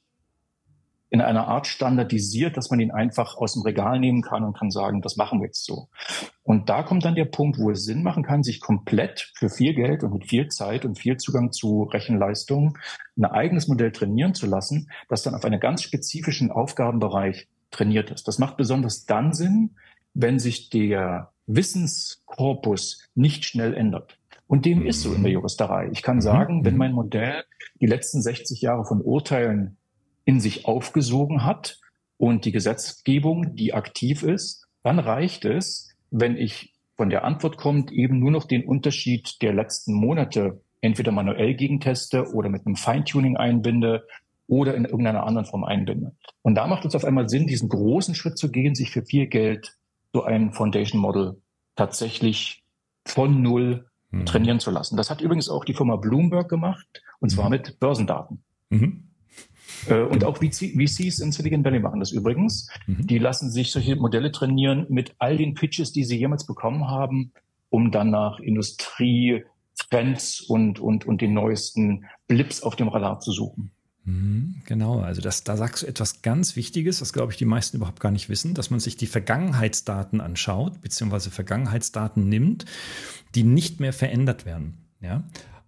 [1.10, 4.70] in einer Art standardisiert, dass man ihn einfach aus dem Regal nehmen kann und kann
[4.70, 5.90] sagen, das machen wir jetzt so.
[6.42, 9.74] Und da kommt dann der Punkt, wo es Sinn machen kann, sich komplett für viel
[9.74, 12.78] Geld und mit viel Zeit und viel Zugang zu Rechenleistungen
[13.18, 18.26] ein eigenes Modell trainieren zu lassen, das dann auf einen ganz spezifischen Aufgabenbereich trainiert ist.
[18.26, 19.76] Das macht besonders dann Sinn,
[20.14, 24.18] wenn sich der Wissenskorpus nicht schnell ändert.
[24.46, 25.38] Und dem ist so in der mhm.
[25.38, 25.88] Juristerei.
[25.92, 26.22] Ich kann mhm.
[26.22, 26.78] sagen, wenn mhm.
[26.78, 27.44] mein Modell
[27.80, 29.76] die letzten 60 Jahre von Urteilen
[30.24, 31.78] in sich aufgesogen hat
[32.16, 37.90] und die Gesetzgebung, die aktiv ist, dann reicht es, wenn ich von der Antwort kommt,
[37.90, 43.36] eben nur noch den Unterschied der letzten Monate entweder manuell gegenteste oder mit einem Feintuning
[43.36, 44.06] einbinde
[44.46, 46.12] oder in irgendeiner anderen Form einbinde.
[46.42, 49.26] Und da macht es auf einmal Sinn, diesen großen Schritt zu gehen, sich für viel
[49.26, 49.74] Geld
[50.14, 51.42] so ein Foundation Model
[51.74, 52.62] tatsächlich
[53.04, 54.24] von null mhm.
[54.24, 54.96] trainieren zu lassen.
[54.96, 56.86] Das hat übrigens auch die Firma Bloomberg gemacht,
[57.20, 57.50] und zwar mhm.
[57.50, 58.42] mit Börsendaten.
[58.70, 59.08] Mhm.
[59.88, 62.70] Äh, und auch VCs in Silicon Valley machen das übrigens.
[62.86, 63.06] Mhm.
[63.08, 67.32] Die lassen sich solche Modelle trainieren mit all den Pitches, die sie jemals bekommen haben,
[67.68, 69.44] um dann nach Industrie,
[69.90, 73.72] Trends und, und, und den neuesten Blips auf dem Radar zu suchen.
[74.04, 77.78] Mhm, genau, also das, da sagst du etwas ganz Wichtiges, das glaube ich die meisten
[77.78, 82.66] überhaupt gar nicht wissen, dass man sich die Vergangenheitsdaten anschaut, beziehungsweise Vergangenheitsdaten nimmt,
[83.34, 84.74] die nicht mehr verändert werden.
[85.00, 85.24] Ja?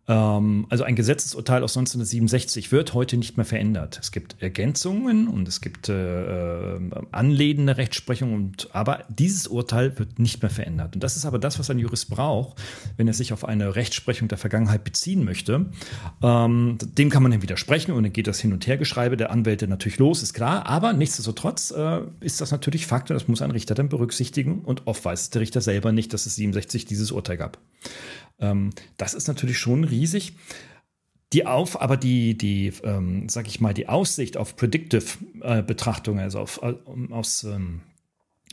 [0.08, 3.98] Ähm, also ein Gesetzesurteil aus 1967 wird heute nicht mehr verändert.
[4.00, 10.18] Es gibt Ergänzungen und es gibt äh, äh, anlehnende Rechtsprechung, und, aber dieses Urteil wird
[10.18, 10.94] nicht mehr verändert.
[10.94, 12.62] Und das ist aber das, was ein Jurist braucht,
[12.96, 15.66] wenn er sich auf eine Rechtsprechung der Vergangenheit beziehen möchte.
[16.22, 19.66] Ähm, dem kann man dann widersprechen und dann geht das Hin- und Hergeschreibe der Anwälte
[19.66, 20.66] natürlich los, ist klar.
[20.66, 24.60] Aber nichtsdestotrotz äh, ist das natürlich Fakt und das muss ein Richter dann berücksichtigen.
[24.60, 27.58] Und oft weiß der Richter selber nicht, dass es 67 dieses Urteil gab.
[28.38, 30.34] Ähm, das ist natürlich schon riesig.
[31.32, 35.04] Die auf, aber die, die, ähm, sag ich mal, die Aussicht auf Predictive
[35.42, 36.74] äh, Betrachtungen, also auf, äh,
[37.10, 37.80] aus ähm,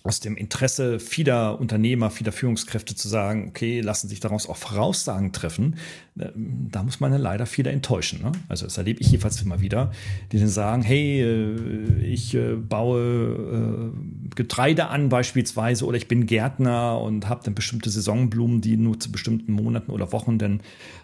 [0.04, 5.32] aus dem Interesse vieler Unternehmer, vieler Führungskräfte zu sagen, okay, lassen sich daraus auch Voraussagen
[5.32, 5.78] treffen,
[6.20, 8.22] äh, da muss man ja leider viele enttäuschen.
[8.22, 8.34] Ne?
[8.50, 9.92] Also das erlebe ich jedenfalls immer wieder,
[10.34, 13.94] die dann sagen, hey, äh, ich äh, baue
[14.36, 19.12] Getreide an beispielsweise oder ich bin Gärtner und habe dann bestimmte Saisonblumen, die nur zu
[19.12, 20.62] bestimmten Monaten oder Wochen dann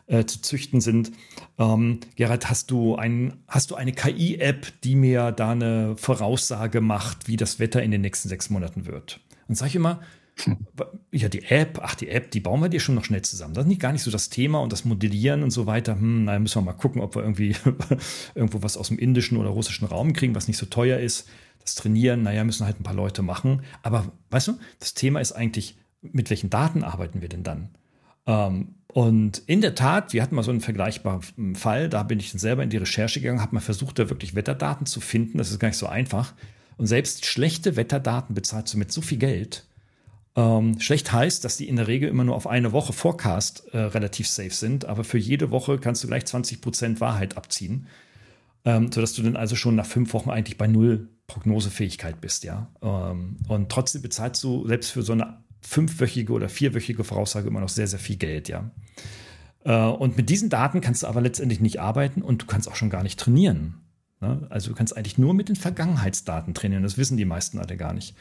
[0.09, 1.11] äh, zu züchten sind.
[1.57, 7.27] Ähm, Gerhard, hast du, ein, hast du eine KI-App, die mir da eine Voraussage macht,
[7.27, 9.21] wie das Wetter in den nächsten sechs Monaten wird?
[9.47, 10.01] Und sage ich immer,
[11.11, 13.53] ja, die App, ach, die App, die bauen wir dir schon noch schnell zusammen.
[13.53, 15.93] Das ist nicht gar nicht so das Thema und das Modellieren und so weiter.
[15.95, 17.55] Hm, naja, müssen wir mal gucken, ob wir irgendwie
[18.35, 21.27] irgendwo was aus dem indischen oder russischen Raum kriegen, was nicht so teuer ist.
[21.61, 23.61] Das Trainieren, naja, müssen halt ein paar Leute machen.
[23.83, 27.69] Aber weißt du, das Thema ist eigentlich, mit welchen Daten arbeiten wir denn dann?
[28.25, 32.31] Ähm, und in der Tat, wir hatten mal so einen vergleichbaren Fall, da bin ich
[32.31, 35.37] dann selber in die Recherche gegangen, habe mal versucht, da wirklich Wetterdaten zu finden.
[35.37, 36.33] Das ist gar nicht so einfach.
[36.77, 39.65] Und selbst schlechte Wetterdaten bezahlst du mit so viel Geld.
[40.35, 43.77] Ähm, schlecht heißt, dass die in der Regel immer nur auf eine Woche Forecast äh,
[43.77, 47.87] relativ safe sind, aber für jede Woche kannst du gleich 20% Wahrheit abziehen,
[48.63, 52.69] ähm, sodass du dann also schon nach fünf Wochen eigentlich bei null Prognosefähigkeit bist, ja.
[52.81, 57.69] Ähm, und trotzdem bezahlst du selbst für so eine fünfwöchige oder vierwöchige Voraussage immer noch
[57.69, 58.71] sehr, sehr viel Geld, ja.
[59.63, 62.75] Äh, und mit diesen Daten kannst du aber letztendlich nicht arbeiten und du kannst auch
[62.75, 63.75] schon gar nicht trainieren.
[64.21, 64.47] Ne?
[64.49, 66.83] Also du kannst eigentlich nur mit den Vergangenheitsdaten trainieren.
[66.83, 68.15] Das wissen die meisten alle gar nicht.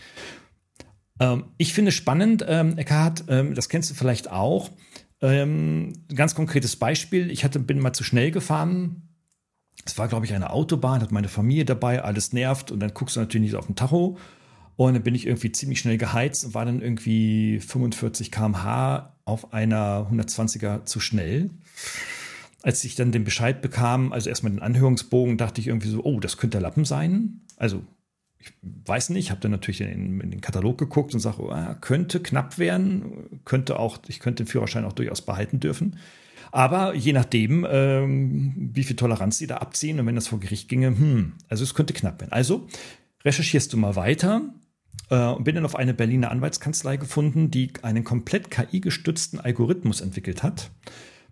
[1.21, 4.71] Ähm, ich finde spannend, ähm, Eckhard, ähm, das kennst du vielleicht auch.
[5.21, 7.31] Ähm, ganz konkretes Beispiel.
[7.31, 9.03] Ich hatte, bin mal zu schnell gefahren.
[9.85, 13.17] Es war, glaube ich, eine Autobahn, hat meine Familie dabei, alles nervt und dann guckst
[13.17, 14.19] du natürlich nicht auf den Tacho.
[14.79, 19.53] Und dann bin ich irgendwie ziemlich schnell geheizt und war dann irgendwie 45 km/h auf
[19.53, 21.51] einer 120er zu schnell.
[22.63, 26.21] Als ich dann den Bescheid bekam, also erstmal den Anhörungsbogen, dachte ich irgendwie so, oh,
[26.21, 27.41] das könnte der Lappen sein.
[27.57, 27.83] Also
[28.39, 32.21] ich weiß nicht, habe dann natürlich in, in, den Katalog geguckt und sage, oh, könnte
[32.21, 35.97] knapp werden, könnte auch, ich könnte den Führerschein auch durchaus behalten dürfen.
[36.53, 40.69] Aber je nachdem, ähm, wie viel Toleranz sie da abziehen und wenn das vor Gericht
[40.69, 42.33] ginge, hm, also es könnte knapp werden.
[42.33, 42.69] Also
[43.25, 44.55] recherchierst du mal weiter
[45.17, 50.71] und bin dann auf eine Berliner Anwaltskanzlei gefunden, die einen komplett KI-gestützten Algorithmus entwickelt hat,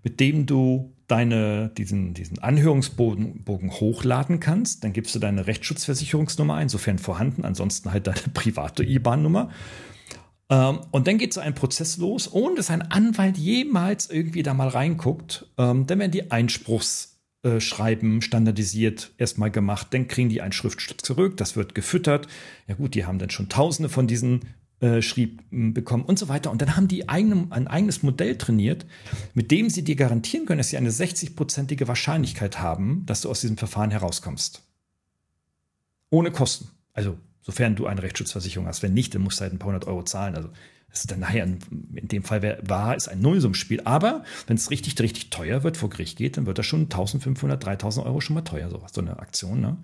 [0.02, 4.82] mit dem du deine, diesen, diesen Anhörungsbogen Bogen hochladen kannst.
[4.84, 9.50] Dann gibst du deine Rechtsschutzversicherungsnummer ein, sofern vorhanden, ansonsten halt deine private IBAN-Nummer.
[10.48, 14.54] Ähm, und dann geht so ein Prozess los, ohne dass ein Anwalt jemals irgendwie da
[14.54, 15.46] mal reinguckt.
[15.58, 16.30] Ähm, dann werden die
[17.46, 22.26] Einspruchsschreiben standardisiert erstmal gemacht, dann kriegen die ein Schriftstück zurück, das wird gefüttert.
[22.66, 24.40] Ja gut, die haben dann schon tausende von diesen
[24.80, 26.50] äh, schrieb, bekommen und so weiter.
[26.50, 28.84] Und dann haben die eigene, ein eigenes Modell trainiert,
[29.34, 33.40] mit dem sie dir garantieren können, dass sie eine 60-prozentige Wahrscheinlichkeit haben, dass du aus
[33.40, 34.62] diesem Verfahren herauskommst.
[36.10, 36.68] Ohne Kosten.
[36.92, 38.82] Also, sofern du eine Rechtsschutzversicherung hast.
[38.82, 40.34] Wenn nicht, dann musst du halt ein paar hundert Euro zahlen.
[40.34, 40.50] Also,
[40.92, 41.58] ist dann nachher, in
[42.08, 43.82] dem Fall wär, war es ein Nullsummspiel.
[43.84, 47.62] Aber wenn es richtig, richtig teuer wird, vor Gericht geht, dann wird das schon 1500,
[47.62, 49.60] 3000 Euro schon mal teuer, sowas, so eine Aktion.
[49.60, 49.76] Ne?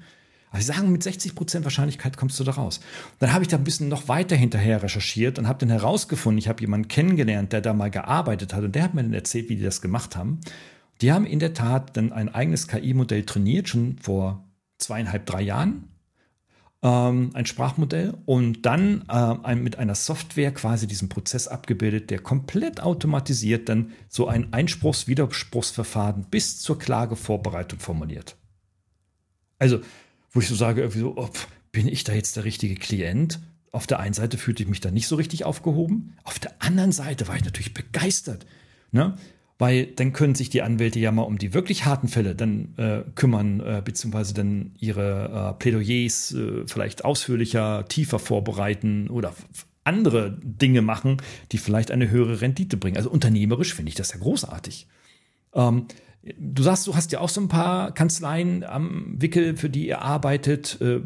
[0.52, 2.80] Also sie sagen, mit 60 Prozent Wahrscheinlichkeit kommst du da raus.
[3.18, 6.48] Dann habe ich da ein bisschen noch weiter hinterher recherchiert und habe dann herausgefunden, ich
[6.48, 9.56] habe jemanden kennengelernt, der da mal gearbeitet hat und der hat mir dann erzählt, wie
[9.56, 10.40] die das gemacht haben.
[11.00, 14.46] Die haben in der Tat dann ein eigenes KI-Modell trainiert, schon vor
[14.78, 15.88] zweieinhalb, drei Jahren.
[16.82, 22.80] Ähm, ein Sprachmodell und dann äh, mit einer Software quasi diesen Prozess abgebildet, der komplett
[22.80, 28.36] automatisiert dann so ein Einspruchs-Widerspruchsverfahren bis zur Klagevorbereitung formuliert.
[29.58, 29.80] Also
[30.32, 31.28] wo ich so sage, irgendwie so, oh,
[31.70, 33.38] bin ich da jetzt der richtige Klient?
[33.70, 36.14] Auf der einen Seite fühlte ich mich da nicht so richtig aufgehoben.
[36.24, 38.46] Auf der anderen Seite war ich natürlich begeistert.
[38.90, 39.16] Ne?
[39.62, 43.02] Weil dann können sich die Anwälte ja mal um die wirklich harten Fälle dann äh,
[43.14, 49.32] kümmern, äh, beziehungsweise dann ihre äh, Plädoyers äh, vielleicht ausführlicher, tiefer vorbereiten oder
[49.84, 51.18] andere Dinge machen,
[51.52, 52.96] die vielleicht eine höhere Rendite bringen.
[52.96, 54.88] Also unternehmerisch finde ich das ja großartig.
[55.54, 55.86] Ähm,
[56.38, 60.02] Du sagst, du hast ja auch so ein paar Kanzleien am Wickel, für die ihr
[60.02, 60.80] arbeitet.
[60.80, 61.02] Äh,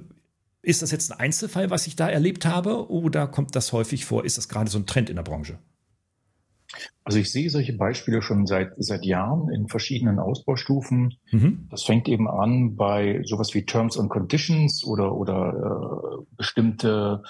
[0.63, 4.25] ist das jetzt ein Einzelfall, was ich da erlebt habe, oder kommt das häufig vor?
[4.25, 5.59] Ist das gerade so ein Trend in der Branche?
[7.05, 11.15] Also ich sehe solche Beispiele schon seit, seit Jahren in verschiedenen Ausbaustufen.
[11.31, 11.69] Mhm.
[11.71, 17.23] Das fängt eben an bei sowas wie Terms and Conditions oder, oder äh, bestimmte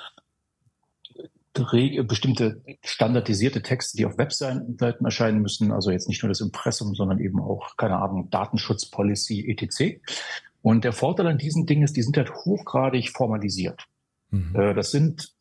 [2.07, 7.18] bestimmte standardisierte Texte, die auf Webseiten erscheinen müssen, also jetzt nicht nur das Impressum, sondern
[7.18, 10.01] eben auch, keine Ahnung, Datenschutzpolicy, etc.
[10.61, 13.87] Und der Vorteil an diesen Dingen ist, die sind halt hochgradig formalisiert.
[14.31, 14.55] Mhm.
[14.55, 15.36] Äh, das sind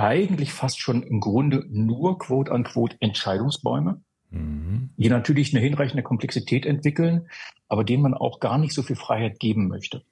[0.00, 4.90] eigentlich fast schon im Grunde nur quote-unquote Entscheidungsbäume, mhm.
[4.96, 7.28] die natürlich eine hinreichende Komplexität entwickeln,
[7.68, 10.02] aber denen man auch gar nicht so viel Freiheit geben möchte.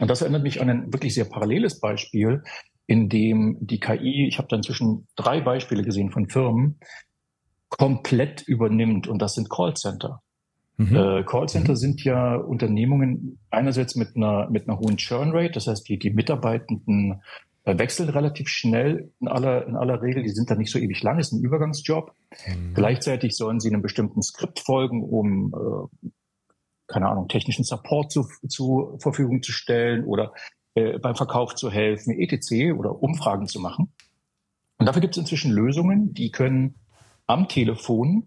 [0.00, 2.42] Und das erinnert mich an ein wirklich sehr paralleles Beispiel,
[2.86, 6.78] in dem die KI, ich habe da inzwischen drei Beispiele gesehen von Firmen,
[7.68, 10.22] komplett übernimmt und das sind Callcenter.
[10.76, 10.96] Mhm.
[10.96, 11.76] Äh, Callcenter mhm.
[11.76, 16.10] sind ja Unternehmungen einerseits mit einer mit einer hohen Churn Rate, das heißt die die
[16.10, 17.22] Mitarbeitenden
[17.64, 21.18] wechseln relativ schnell in aller in aller Regel, die sind da nicht so ewig lang,
[21.18, 22.12] ist ein Übergangsjob.
[22.46, 22.74] Mhm.
[22.74, 26.12] Gleichzeitig sollen sie einem bestimmten Skript folgen, um äh,
[26.88, 30.32] keine Ahnung technischen Support zu, zur Verfügung zu stellen oder
[30.74, 32.76] äh, beim Verkauf zu helfen, etc.
[32.76, 33.92] oder Umfragen zu machen.
[34.78, 36.74] Und dafür gibt es inzwischen Lösungen, die können
[37.26, 38.26] am Telefon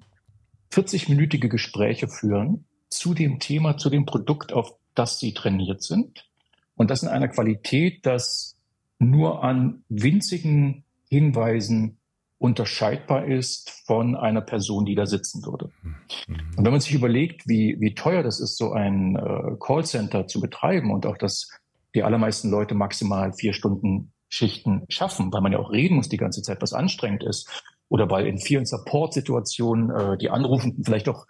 [0.71, 6.27] 40-minütige Gespräche führen zu dem Thema, zu dem Produkt, auf das sie trainiert sind.
[6.75, 8.54] Und das in einer Qualität, dass
[8.99, 11.97] nur an winzigen Hinweisen
[12.37, 15.71] unterscheidbar ist von einer Person, die da sitzen würde.
[15.81, 15.95] Mhm.
[16.57, 20.41] Und wenn man sich überlegt, wie, wie teuer das ist, so ein äh, Callcenter zu
[20.41, 21.49] betreiben und auch das
[21.95, 26.17] die allermeisten Leute maximal vier Stunden Schichten schaffen, weil man ja auch reden muss die
[26.17, 27.63] ganze Zeit, was anstrengend ist.
[27.87, 31.25] Oder weil in vielen Support-Situationen äh, die Anrufenden vielleicht auch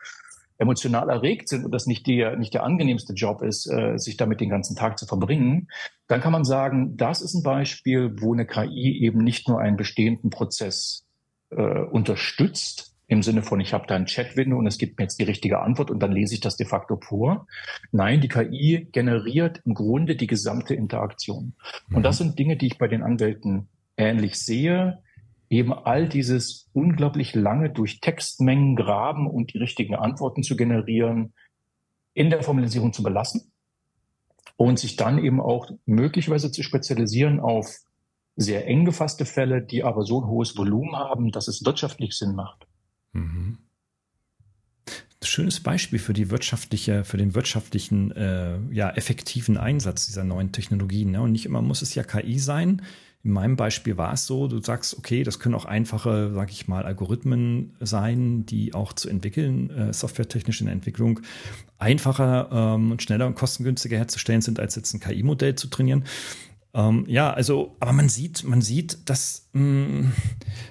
[0.57, 4.41] emotional erregt sind und das nicht der, nicht der angenehmste Job ist, äh, sich damit
[4.41, 5.67] den ganzen Tag zu verbringen,
[6.07, 9.77] dann kann man sagen, das ist ein Beispiel, wo eine KI eben nicht nur einen
[9.77, 11.05] bestehenden Prozess
[11.49, 15.19] äh, unterstützt, im Sinne von, ich habe da ein Chat-Window und es gibt mir jetzt
[15.19, 17.45] die richtige Antwort und dann lese ich das de facto pur.
[17.91, 21.53] Nein, die KI generiert im Grunde die gesamte Interaktion.
[21.89, 21.97] Mhm.
[21.97, 25.03] Und das sind Dinge, die ich bei den Anwälten ähnlich sehe,
[25.49, 31.33] eben all dieses unglaublich lange durch Textmengen graben und die richtigen Antworten zu generieren,
[32.13, 33.51] in der Formalisierung zu belassen
[34.57, 37.77] und sich dann eben auch möglicherweise zu spezialisieren auf
[38.35, 42.35] sehr eng gefasste Fälle, die aber so ein hohes Volumen haben, dass es wirtschaftlich Sinn
[42.35, 42.67] macht.
[43.13, 43.59] Mhm.
[45.23, 51.11] Schönes Beispiel für die wirtschaftliche, für den wirtschaftlichen, äh, ja, effektiven Einsatz dieser neuen Technologien.
[51.11, 51.21] Ne?
[51.21, 52.83] Und nicht immer muss es ja KI sein.
[53.25, 56.67] In meinem Beispiel war es so, du sagst, okay, das können auch einfache, sag ich
[56.67, 61.21] mal, Algorithmen sein, die auch zu entwickeln, äh, softwaretechnisch in der Entwicklung
[61.79, 66.03] einfacher ähm, und schneller und kostengünstiger herzustellen sind, als jetzt ein KI-Modell zu trainieren.
[66.75, 70.13] Ähm, ja, also, aber man sieht, man sieht, dass, mh, mm,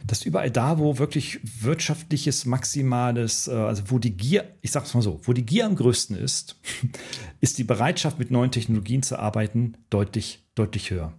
[0.07, 5.03] dass überall da, wo wirklich wirtschaftliches, maximales, äh, also wo die Gier, ich sag's mal
[5.03, 6.61] so, wo die Gier am größten ist,
[7.41, 11.15] ist die Bereitschaft, mit neuen Technologien zu arbeiten, deutlich, deutlich höher.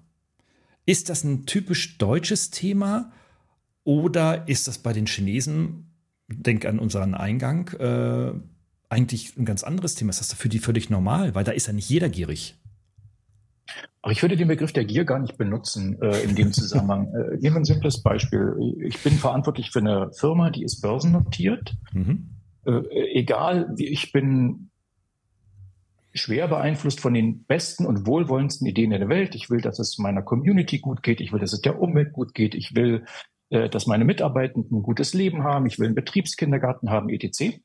[0.86, 3.12] Ist das ein typisch deutsches Thema
[3.84, 5.91] oder ist das bei den Chinesen,
[6.28, 8.34] denk an unseren Eingang, äh,
[8.89, 10.12] eigentlich ein ganz anderes Thema?
[10.12, 11.36] Ist das für die völlig normal?
[11.36, 12.56] Weil da ist ja nicht jeder gierig.
[14.02, 17.08] Aber ich würde den Begriff der Gier gar nicht benutzen äh, in dem Zusammenhang.
[17.15, 18.56] äh, nehmen wir ein simples Beispiel.
[18.86, 21.76] Ich bin verantwortlich für eine Firma, die ist börsennotiert.
[21.91, 22.30] Mhm.
[22.65, 22.82] Äh,
[23.13, 24.69] egal, wie ich bin
[26.15, 29.36] schwer beeinflusst von den besten und wohlwollendsten Ideen in der Welt.
[29.36, 31.21] Ich will, dass es meiner Community gut geht.
[31.21, 32.56] Ich will, dass es der Umwelt gut geht.
[32.56, 33.06] Ich will,
[33.49, 35.65] äh, dass meine Mitarbeitenden ein gutes Leben haben.
[35.65, 37.60] Ich will einen Betriebskindergarten haben, etc.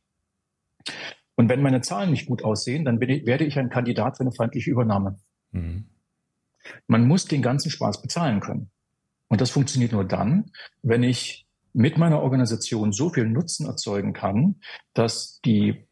[1.36, 4.32] Und wenn meine Zahlen nicht gut aussehen, dann ich, werde ich ein Kandidat für eine
[4.32, 5.18] feindliche Übernahme.
[5.52, 5.86] Mhm.
[6.86, 8.70] Man muss den ganzen Spaß bezahlen können.
[9.28, 10.50] Und das funktioniert nur dann,
[10.82, 14.56] wenn ich mit meiner Organisation so viel Nutzen erzeugen kann,
[14.92, 15.86] dass die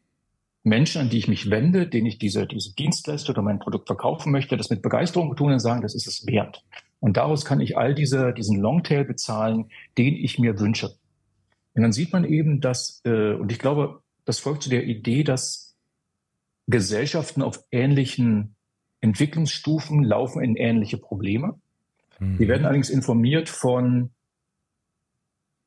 [0.63, 4.31] Menschen, an die ich mich wende, denen ich diese, diese Dienstleistung oder mein Produkt verkaufen
[4.31, 6.63] möchte, das mit Begeisterung tun und sagen, das ist es wert.
[6.99, 10.95] Und daraus kann ich all diese, diesen Longtail bezahlen, den ich mir wünsche.
[11.73, 15.23] Und dann sieht man eben, dass, äh, und ich glaube, das folgt zu der Idee,
[15.23, 15.77] dass
[16.67, 18.55] Gesellschaften auf ähnlichen
[19.01, 21.59] Entwicklungsstufen laufen in ähnliche Probleme.
[22.19, 22.37] Mhm.
[22.37, 24.11] Die werden allerdings informiert von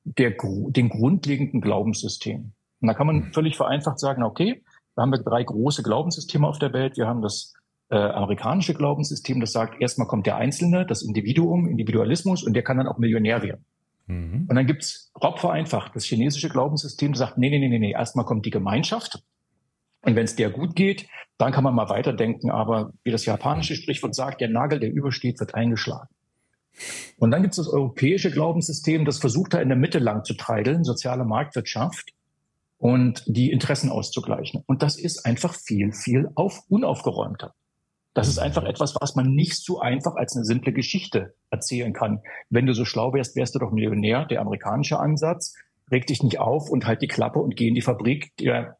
[0.05, 2.53] der, den grundlegenden Glaubenssystemen.
[2.81, 3.33] Und da kann man mhm.
[3.33, 4.63] völlig vereinfacht sagen, okay,
[4.97, 6.97] haben wir drei große Glaubenssysteme auf der Welt.
[6.97, 7.55] Wir haben das
[7.91, 12.79] äh, amerikanische Glaubenssystem, das sagt, erstmal kommt der Einzelne, das Individuum, Individualismus, und der kann
[12.79, 13.65] dann auch Millionär werden.
[14.07, 14.47] Mhm.
[14.49, 18.25] Und dann gibt's grob vereinfacht das chinesische Glaubenssystem, das sagt, nee, nee, nee, nee, erstmal
[18.25, 19.23] kommt die Gemeinschaft.
[20.05, 21.07] Und wenn es der gut geht,
[21.39, 22.51] dann kann man mal weiterdenken.
[22.51, 26.09] Aber wie das japanische Sprichwort sagt, der Nagel, der übersteht, wird eingeschlagen.
[27.19, 30.35] Und dann gibt es das europäische Glaubenssystem, das versucht da in der Mitte lang zu
[30.35, 32.13] treideln, soziale Marktwirtschaft
[32.83, 34.65] und die Interessen auszugleichen.
[34.67, 37.55] Und das ist einfach viel, viel auf, unaufgeräumter.
[38.13, 42.23] Das ist einfach etwas, was man nicht so einfach als eine simple Geschichte erzählen kann.
[42.51, 44.25] Wenn du so schlau wärst, wärst du doch Millionär.
[44.25, 45.55] Der amerikanische Ansatz,
[45.93, 48.37] reg dich nicht auf und halt die Klappe und geh in die Fabrik.
[48.39, 48.79] Der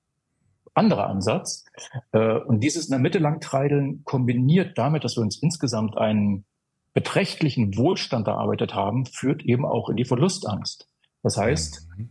[0.75, 1.65] andere Ansatz.
[2.11, 6.45] Äh, und dieses in der Mitte lang treideln kombiniert damit, dass wir uns insgesamt einen
[6.93, 10.89] beträchtlichen Wohlstand erarbeitet haben, führt eben auch in die Verlustangst.
[11.23, 12.09] Das heißt, mhm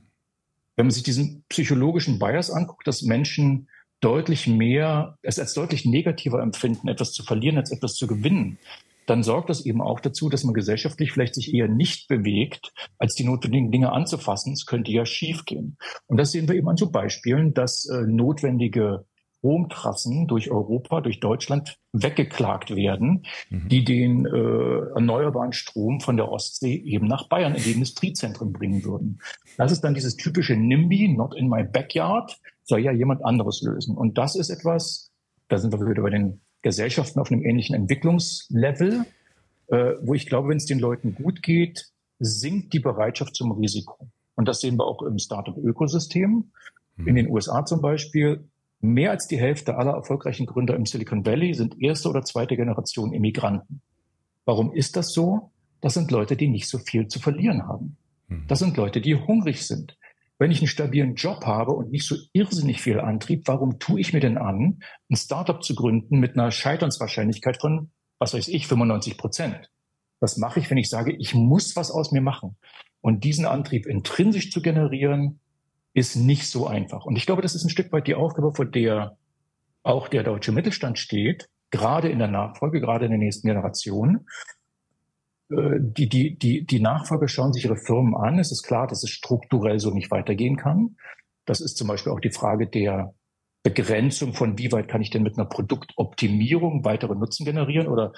[0.81, 6.41] wenn man sich diesen psychologischen Bias anguckt, dass Menschen deutlich mehr, es als deutlich negativer
[6.41, 8.57] empfinden, etwas zu verlieren, als etwas zu gewinnen,
[9.05, 13.13] dann sorgt das eben auch dazu, dass man gesellschaftlich vielleicht sich eher nicht bewegt, als
[13.13, 14.53] die notwendigen Dinge anzufassen.
[14.53, 15.77] Es könnte ja schiefgehen.
[16.07, 19.05] Und das sehen wir eben an so Beispielen, dass äh, notwendige
[19.41, 23.69] Stromtrassen durch Europa, durch Deutschland weggeklagt werden, mhm.
[23.69, 28.83] die den äh, erneuerbaren Strom von der Ostsee eben nach Bayern in die Industriezentren bringen
[28.83, 29.19] würden.
[29.57, 33.97] Das ist dann dieses typische NIMBY, not in my backyard, soll ja jemand anderes lösen.
[33.97, 35.11] Und das ist etwas,
[35.47, 39.05] da sind wir wieder bei den Gesellschaften auf einem ähnlichen Entwicklungslevel,
[39.67, 41.87] äh, wo ich glaube, wenn es den Leuten gut geht,
[42.19, 44.07] sinkt die Bereitschaft zum Risiko.
[44.35, 46.51] Und das sehen wir auch im Startup-Ökosystem.
[46.97, 47.15] In mhm.
[47.15, 48.50] den USA zum Beispiel
[48.81, 53.13] Mehr als die Hälfte aller erfolgreichen Gründer im Silicon Valley sind erste oder zweite Generation
[53.13, 53.81] Immigranten.
[54.45, 55.51] Warum ist das so?
[55.81, 57.97] Das sind Leute, die nicht so viel zu verlieren haben.
[58.27, 58.45] Hm.
[58.47, 59.97] Das sind Leute, die hungrig sind.
[60.39, 64.13] Wenn ich einen stabilen Job habe und nicht so irrsinnig viel Antrieb, warum tue ich
[64.13, 64.79] mir denn an,
[65.11, 69.69] ein Startup zu gründen mit einer Scheiternswahrscheinlichkeit von, was weiß ich, 95 Prozent?
[70.19, 72.57] Was mache ich, wenn ich sage, ich muss was aus mir machen?
[73.01, 75.40] Und diesen Antrieb intrinsisch zu generieren,
[75.93, 77.05] ist nicht so einfach.
[77.05, 79.17] Und ich glaube, das ist ein Stück weit die Aufgabe, vor der
[79.83, 84.27] auch der deutsche Mittelstand steht, gerade in der Nachfolge, gerade in der nächsten Generation.
[85.49, 88.39] Äh, die, die, die, die Nachfolger schauen sich ihre Firmen an.
[88.39, 90.97] Es ist klar, dass es strukturell so nicht weitergehen kann.
[91.45, 93.13] Das ist zum Beispiel auch die Frage der
[93.63, 98.13] Begrenzung von, wie weit kann ich denn mit einer Produktoptimierung weitere Nutzen generieren oder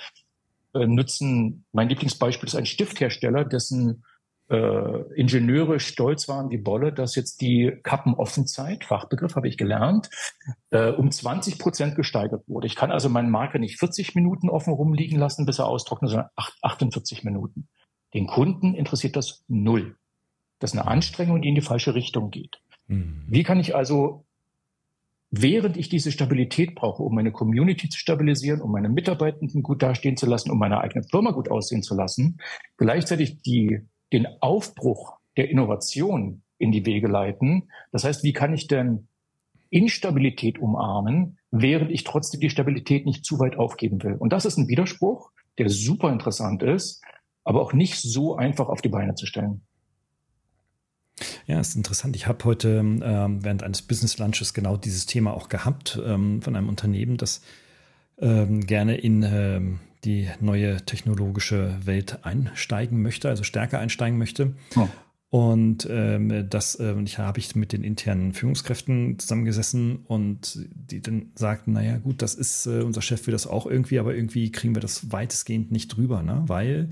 [0.74, 4.04] äh, nützen, mein Lieblingsbeispiel ist ein Stifthersteller, dessen
[4.50, 10.10] äh, Ingenieure stolz waren wie Bolle, dass jetzt die Kappenoffenzeit, Fachbegriff habe ich gelernt,
[10.70, 12.68] äh, um 20 Prozent gesteigert wurde.
[12.68, 16.30] Ich kann also meinen Marker nicht 40 Minuten offen rumliegen lassen, bis er austrocknet, sondern
[16.62, 17.68] 48 Minuten.
[18.14, 19.96] Den Kunden interessiert das null.
[20.60, 22.62] Das ist eine Anstrengung, die in die falsche Richtung geht.
[22.88, 23.24] Mhm.
[23.28, 24.26] Wie kann ich also
[25.36, 30.16] während ich diese Stabilität brauche, um meine Community zu stabilisieren, um meine Mitarbeitenden gut dastehen
[30.16, 32.40] zu lassen, um meine eigene Firma gut aussehen zu lassen,
[32.78, 33.82] gleichzeitig die,
[34.14, 37.70] den Aufbruch der Innovation in die Wege leiten.
[37.92, 39.08] Das heißt, wie kann ich denn
[39.70, 44.14] Instabilität umarmen, während ich trotzdem die Stabilität nicht zu weit aufgeben will?
[44.14, 47.02] Und das ist ein Widerspruch, der super interessant ist,
[47.44, 49.62] aber auch nicht so einfach auf die Beine zu stellen.
[51.46, 52.16] Ja, ist interessant.
[52.16, 56.56] Ich habe heute ähm, während eines Business Lunches genau dieses Thema auch gehabt ähm, von
[56.56, 57.42] einem Unternehmen, das
[58.20, 64.54] ähm, gerne in ähm, die neue technologische Welt einsteigen möchte, also stärker einsteigen möchte.
[64.76, 64.88] Oh.
[65.34, 71.32] Und ähm, das äh, ich habe ich mit den internen Führungskräften zusammengesessen und die dann
[71.34, 74.76] sagten, naja gut, das ist, äh, unser Chef will das auch irgendwie, aber irgendwie kriegen
[74.76, 76.44] wir das weitestgehend nicht drüber, ne?
[76.46, 76.90] weil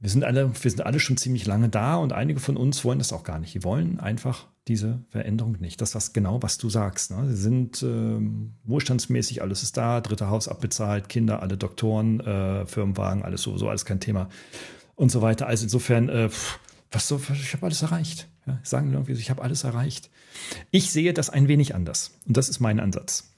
[0.00, 2.98] wir sind alle, wir sind alle schon ziemlich lange da und einige von uns wollen
[2.98, 3.54] das auch gar nicht.
[3.54, 5.80] Die wollen einfach diese Veränderung nicht.
[5.80, 7.10] Das ist genau, was du sagst.
[7.10, 7.26] Ne?
[7.28, 13.24] Sie sind ähm, wohlstandsmäßig, alles ist da, dritte Haus abbezahlt, Kinder, alle Doktoren, äh, Firmenwagen,
[13.24, 14.28] alles sowieso, alles kein Thema
[14.94, 15.46] und so weiter.
[15.48, 16.30] Also insofern, äh,
[16.92, 18.28] was so, ich habe alles erreicht.
[18.46, 20.10] Ja, sagen irgendwie, ich habe alles erreicht.
[20.70, 23.32] Ich sehe das ein wenig anders und das ist mein Ansatz.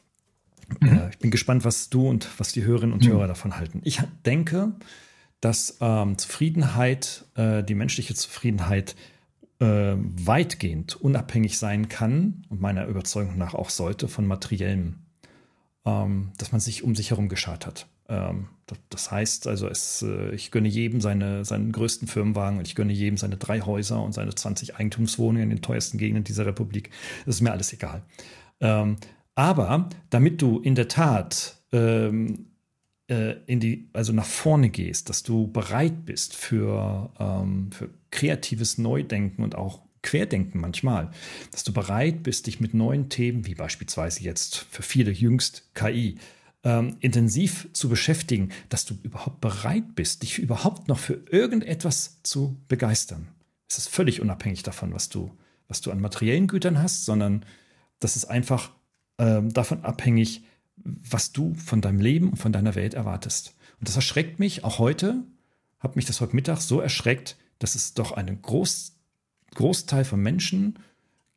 [0.81, 0.89] Mhm.
[0.89, 3.13] Äh, ich bin gespannt, was du und was die Hörerinnen und mhm.
[3.13, 3.81] Hörer davon halten.
[3.85, 4.73] Ich denke,
[5.41, 8.95] dass ähm, Zufriedenheit, äh, die menschliche Zufriedenheit
[9.61, 14.97] äh, weitgehend unabhängig sein kann und meiner Überzeugung nach auch sollte von materiellem,
[15.85, 17.87] ähm, dass man sich um sich herum geschart hat.
[18.09, 22.67] Ähm, das, das, heißt also, es, äh, ich gönne jedem seine, seinen größten Firmenwagen und
[22.67, 26.47] ich gönne jedem seine drei Häuser und seine 20 Eigentumswohnungen in den teuersten Gegenden dieser
[26.47, 26.91] Republik.
[27.25, 28.03] Das ist mir alles egal.
[28.61, 28.97] Ähm,
[29.35, 32.50] aber damit du in der Tat ähm,
[33.11, 38.79] äh, in die, also nach vorne gehst, dass du bereit bist für, ähm, für kreatives
[38.79, 41.11] Neudenken und auch Querdenken manchmal,
[41.51, 46.17] dass du bereit bist, dich mit neuen Themen, wie beispielsweise jetzt für viele jüngst KI,
[46.63, 52.57] ähm, intensiv zu beschäftigen, dass du überhaupt bereit bist, dich überhaupt noch für irgendetwas zu
[52.69, 53.29] begeistern.
[53.69, 55.37] Es ist völlig unabhängig davon, was du,
[55.69, 57.45] was du an materiellen Gütern hast, sondern
[57.99, 58.73] das ist einfach
[59.19, 60.43] ähm, davon abhängig,
[60.85, 63.55] was du von deinem Leben und von deiner Welt erwartest.
[63.79, 65.23] Und das erschreckt mich auch heute,
[65.79, 68.97] hat mich das heute Mittag so erschreckt, dass es doch einen Groß,
[69.55, 70.79] Großteil von Menschen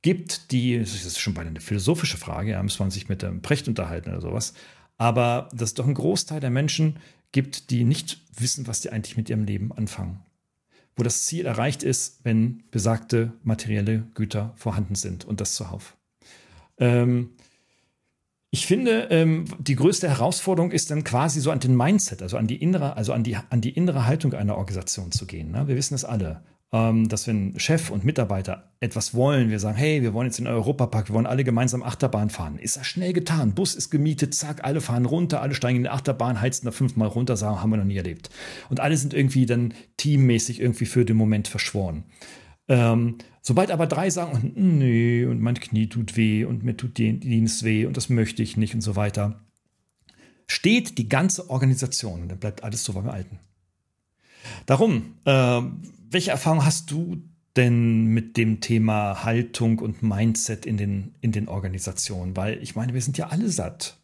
[0.02, 3.42] gibt, die, das ist schon bei eine philosophische Frage, ja, muss man sich mit dem
[3.42, 4.54] Precht unterhalten oder sowas,
[4.98, 6.98] aber dass es doch einen Großteil der Menschen
[7.32, 10.20] gibt, die nicht wissen, was die eigentlich mit ihrem Leben anfangen.
[10.96, 15.98] Wo das Ziel erreicht ist, wenn besagte materielle Güter vorhanden sind und das zuhauf.
[16.78, 17.32] Ähm,
[18.54, 22.46] ich finde, ähm, die größte Herausforderung ist dann quasi so an den Mindset, also an
[22.46, 25.50] die innere, also an die, an die innere Haltung einer Organisation zu gehen.
[25.50, 25.68] Ne?
[25.68, 30.04] Wir wissen es alle, ähm, dass wenn Chef und Mitarbeiter etwas wollen, wir sagen, hey,
[30.04, 32.60] wir wollen jetzt in den Europapark, wir wollen alle gemeinsam Achterbahn fahren.
[32.60, 33.56] Ist das schnell getan?
[33.56, 37.08] Bus ist gemietet, zack, alle fahren runter, alle steigen in die Achterbahn, heizen da fünfmal
[37.08, 38.30] runter, sagen, haben wir noch nie erlebt.
[38.70, 42.04] Und alle sind irgendwie dann teammäßig irgendwie für den Moment verschworen.
[42.68, 47.20] Ähm, sobald aber drei sagen, nee, und mein Knie tut weh und mir tut die
[47.20, 49.42] Dienst weh und das möchte ich nicht und so weiter,
[50.48, 53.40] steht die ganze Organisation und dann bleibt alles so beim Alten.
[54.66, 55.62] Darum, äh,
[56.10, 57.22] welche Erfahrung hast du
[57.56, 62.36] denn mit dem Thema Haltung und Mindset in den, in den Organisationen?
[62.36, 63.98] Weil ich meine, wir sind ja alle satt.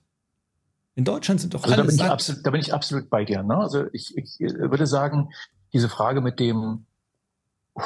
[0.95, 2.05] In Deutschland sind doch also alle da bin satt.
[2.05, 3.43] Ich absolut, da bin ich absolut bei dir.
[3.43, 3.55] Ne?
[3.57, 5.30] Also ich, ich würde sagen,
[5.74, 6.86] diese Frage mit dem,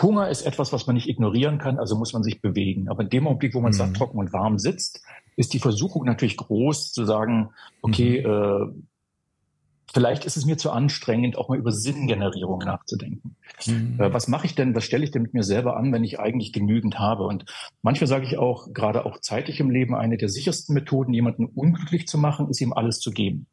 [0.02, 2.90] Hunger ist etwas, was man nicht ignorieren kann, also muss man sich bewegen.
[2.90, 3.78] Aber in dem Augenblick, wo man mhm.
[3.78, 5.04] satt, trocken und warm sitzt,
[5.36, 8.32] ist die Versuchung natürlich groß zu sagen, okay, mhm.
[8.32, 8.84] äh,
[9.94, 13.36] vielleicht ist es mir zu anstrengend, auch mal über Sinngenerierung nachzudenken.
[13.66, 14.00] Mhm.
[14.00, 16.20] Äh, was mache ich denn, was stelle ich denn mit mir selber an, wenn ich
[16.20, 17.24] eigentlich genügend habe?
[17.24, 17.46] Und
[17.82, 22.08] manchmal sage ich auch, gerade auch zeitlich im Leben, eine der sichersten Methoden, jemanden unglücklich
[22.08, 23.48] zu machen, ist ihm alles zu geben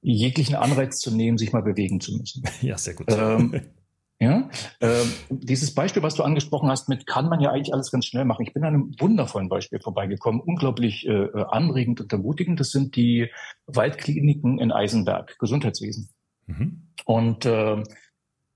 [0.00, 2.42] jeglichen Anreiz zu nehmen, sich mal bewegen zu müssen.
[2.62, 3.06] Ja, sehr gut.
[3.10, 3.60] Ähm,
[4.20, 4.50] Ja,
[4.80, 8.24] äh, dieses Beispiel, was du angesprochen hast, mit kann man ja eigentlich alles ganz schnell
[8.24, 8.44] machen.
[8.44, 12.58] Ich bin an einem wundervollen Beispiel vorbeigekommen, unglaublich äh, anregend und ermutigend.
[12.58, 13.30] Das sind die
[13.66, 16.10] Waldkliniken in Eisenberg, Gesundheitswesen.
[16.46, 16.88] Mhm.
[17.04, 17.80] Und äh,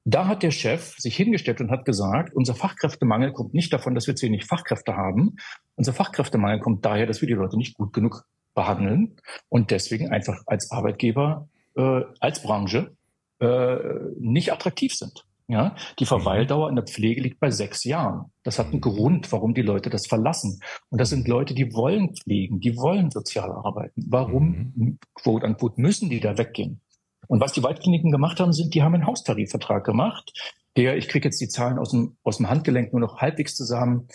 [0.05, 4.09] da hat der Chef sich hingestellt und hat gesagt, unser Fachkräftemangel kommt nicht davon, dass
[4.09, 5.37] wir zu wenig Fachkräfte haben.
[5.77, 9.17] Unser Fachkräftemangel kommt daher, dass wir die Leute nicht gut genug behandeln
[9.49, 12.97] und deswegen einfach als Arbeitgeber, äh, als Branche
[13.41, 13.77] äh,
[14.19, 15.25] nicht attraktiv sind.
[15.49, 18.33] Ja, die Verweildauer in der Pflege liegt bei sechs Jahren.
[18.43, 20.61] Das hat einen Grund, warum die Leute das verlassen.
[20.89, 24.05] Und das sind Leute, die wollen pflegen, die wollen sozial arbeiten.
[24.09, 24.99] Warum, mhm.
[25.15, 26.81] quote unquote, müssen die da weggehen?
[27.27, 30.33] Und was die Waldkliniken gemacht haben, sind, die haben einen Haustarifvertrag gemacht,
[30.77, 34.09] der, ich kriege jetzt die Zahlen aus dem, aus dem Handgelenk nur noch halbwegs zusammen,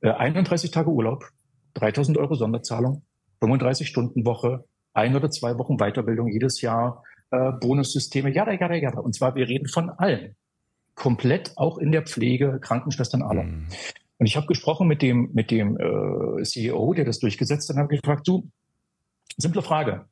[0.00, 1.24] äh, 31 Tage Urlaub,
[1.74, 3.02] 3000 Euro Sonderzahlung,
[3.40, 8.74] 35 Stunden Woche, ein oder zwei Wochen Weiterbildung jedes Jahr, äh, Bonussysteme, ja, ja, ja,
[8.74, 8.98] ja.
[8.98, 10.36] Und zwar, wir reden von allen.
[10.94, 13.44] Komplett auch in der Pflege, Krankenschwestern aller.
[13.44, 13.68] Mhm.
[14.18, 17.82] Und ich habe gesprochen mit dem, mit dem äh, CEO, der das durchgesetzt hat, und
[17.82, 18.48] habe gefragt, du,
[19.36, 20.06] simple Frage.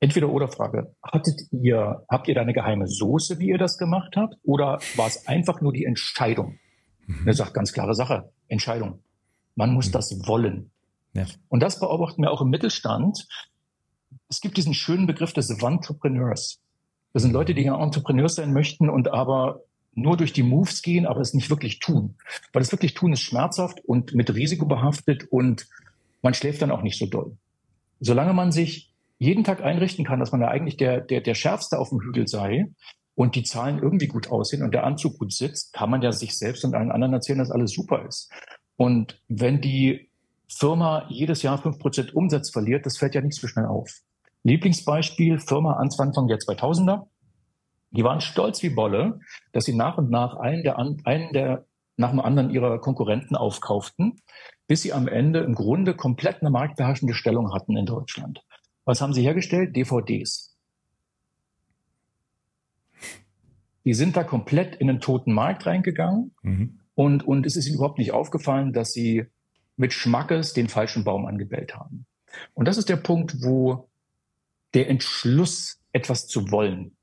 [0.00, 0.94] Entweder oder Frage.
[1.02, 4.36] Hattet ihr, habt ihr da eine geheime Soße, wie ihr das gemacht habt?
[4.42, 6.58] Oder war es einfach nur die Entscheidung?
[7.06, 7.26] Mhm.
[7.26, 8.30] Er sagt ganz klare Sache.
[8.48, 9.00] Entscheidung.
[9.54, 9.92] Man muss mhm.
[9.92, 10.70] das wollen.
[11.12, 11.26] Ja.
[11.48, 13.26] Und das beobachten wir auch im Mittelstand.
[14.28, 16.60] Es gibt diesen schönen Begriff des Entrepreneurs.
[17.12, 19.60] Das sind Leute, die ja Entrepreneurs sein möchten und aber
[19.94, 22.16] nur durch die Moves gehen, aber es nicht wirklich tun.
[22.52, 25.68] Weil das wirklich tun ist schmerzhaft und mit Risiko behaftet und
[26.22, 27.36] man schläft dann auch nicht so doll.
[28.00, 31.78] Solange man sich jeden Tag einrichten kann, dass man da eigentlich der, der, der Schärfste
[31.78, 32.70] auf dem Hügel sei
[33.14, 36.36] und die Zahlen irgendwie gut aussehen und der Anzug gut sitzt, kann man ja sich
[36.36, 38.30] selbst und allen anderen erzählen, dass alles super ist.
[38.76, 40.08] Und wenn die
[40.48, 43.90] Firma jedes Jahr fünf Prozent Umsatz verliert, das fällt ja nicht so schnell auf.
[44.42, 47.06] Lieblingsbeispiel, Firma Anfang der 2000er.
[47.96, 49.20] Die waren stolz wie Bolle,
[49.52, 51.64] dass sie nach und nach einen der, einen der
[51.96, 54.20] nach dem anderen ihrer Konkurrenten aufkauften,
[54.66, 58.42] bis sie am Ende im Grunde komplett eine marktbeherrschende Stellung hatten in Deutschland.
[58.84, 59.76] Was haben sie hergestellt?
[59.76, 60.56] DVDs.
[63.84, 66.80] Die sind da komplett in den toten Markt reingegangen mhm.
[66.94, 69.26] und, und es ist ihnen überhaupt nicht aufgefallen, dass sie
[69.76, 72.06] mit Schmackes den falschen Baum angebellt haben.
[72.54, 73.88] Und das ist der Punkt, wo
[74.72, 76.96] der Entschluss, etwas zu wollen,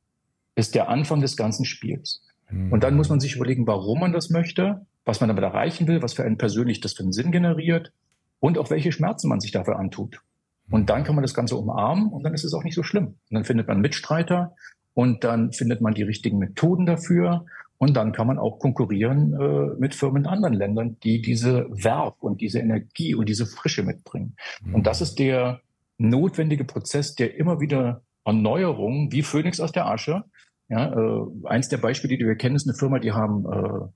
[0.56, 2.22] ist der Anfang des ganzen Spiels.
[2.50, 2.72] Mhm.
[2.72, 6.02] Und dann muss man sich überlegen, warum man das möchte, was man damit erreichen will,
[6.02, 7.92] was für einen persönlich das für einen Sinn generiert
[8.40, 10.22] und auch welche Schmerzen man sich dafür antut.
[10.70, 13.08] Und dann kann man das Ganze umarmen und dann ist es auch nicht so schlimm.
[13.08, 14.56] Und dann findet man Mitstreiter
[14.94, 17.46] und dann findet man die richtigen Methoden dafür
[17.78, 22.18] und dann kann man auch konkurrieren äh, mit Firmen in anderen Ländern, die diese Werb
[22.20, 24.36] und diese Energie und diese Frische mitbringen.
[24.64, 24.76] Mhm.
[24.76, 25.62] Und das ist der
[25.98, 30.24] notwendige Prozess der immer wieder Erneuerung, wie Phönix aus der Asche.
[30.70, 33.88] Ja, äh, eins der Beispiele, die wir kennen, ist eine Firma, die haben äh,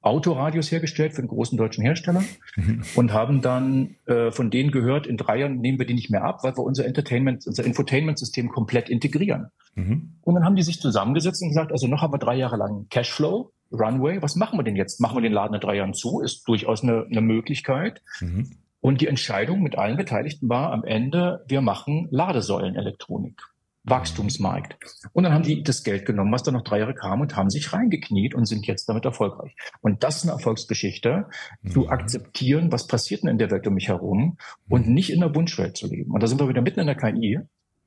[0.00, 2.22] Autoradios hergestellt für einen großen deutschen Hersteller
[2.56, 2.82] mhm.
[2.94, 6.22] und haben dann äh, von denen gehört, in drei Jahren nehmen wir die nicht mehr
[6.22, 9.50] ab, weil wir unser Entertainment, unser Infotainment-System komplett integrieren.
[9.74, 10.14] Mhm.
[10.22, 12.86] Und dann haben die sich zusammengesetzt und gesagt, also noch haben wir drei Jahre lang
[12.90, 15.00] Cashflow, Runway, was machen wir denn jetzt?
[15.00, 16.20] Machen wir den Laden in drei Jahren zu?
[16.20, 18.02] Ist durchaus eine, eine Möglichkeit.
[18.20, 18.50] Mhm.
[18.80, 23.42] Und die Entscheidung mit allen Beteiligten war am Ende, wir machen Ladesäulenelektronik.
[23.90, 24.76] Wachstumsmarkt.
[25.12, 27.50] Und dann haben die das Geld genommen, was da noch drei Jahre kam und haben
[27.50, 29.54] sich reingekniet und sind jetzt damit erfolgreich.
[29.80, 31.26] Und das ist eine Erfolgsgeschichte,
[31.62, 31.70] mhm.
[31.70, 34.94] zu akzeptieren, was passiert denn in der Welt um mich herum und mhm.
[34.94, 36.12] nicht in der Wunschwelt zu leben.
[36.12, 37.40] Und da sind wir wieder mitten in der KI.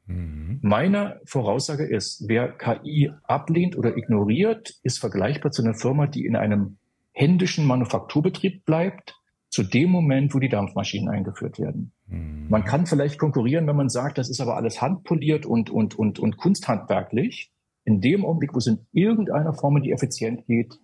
[0.07, 0.59] Mhm.
[0.61, 6.35] Meine Voraussage ist, wer KI ablehnt oder ignoriert, ist vergleichbar zu einer Firma, die in
[6.35, 6.77] einem
[7.13, 9.15] händischen Manufakturbetrieb bleibt,
[9.49, 11.91] zu dem Moment, wo die Dampfmaschinen eingeführt werden.
[12.11, 12.47] Mhm.
[12.49, 16.19] Man kann vielleicht konkurrieren, wenn man sagt, das ist aber alles handpoliert und, und, und,
[16.19, 17.51] und kunsthandwerklich.
[17.83, 20.79] In dem Augenblick, wo es in irgendeiner Form die effizient geht,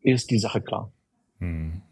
[0.00, 0.92] ist die Sache klar.
[1.42, 1.82] Mhm.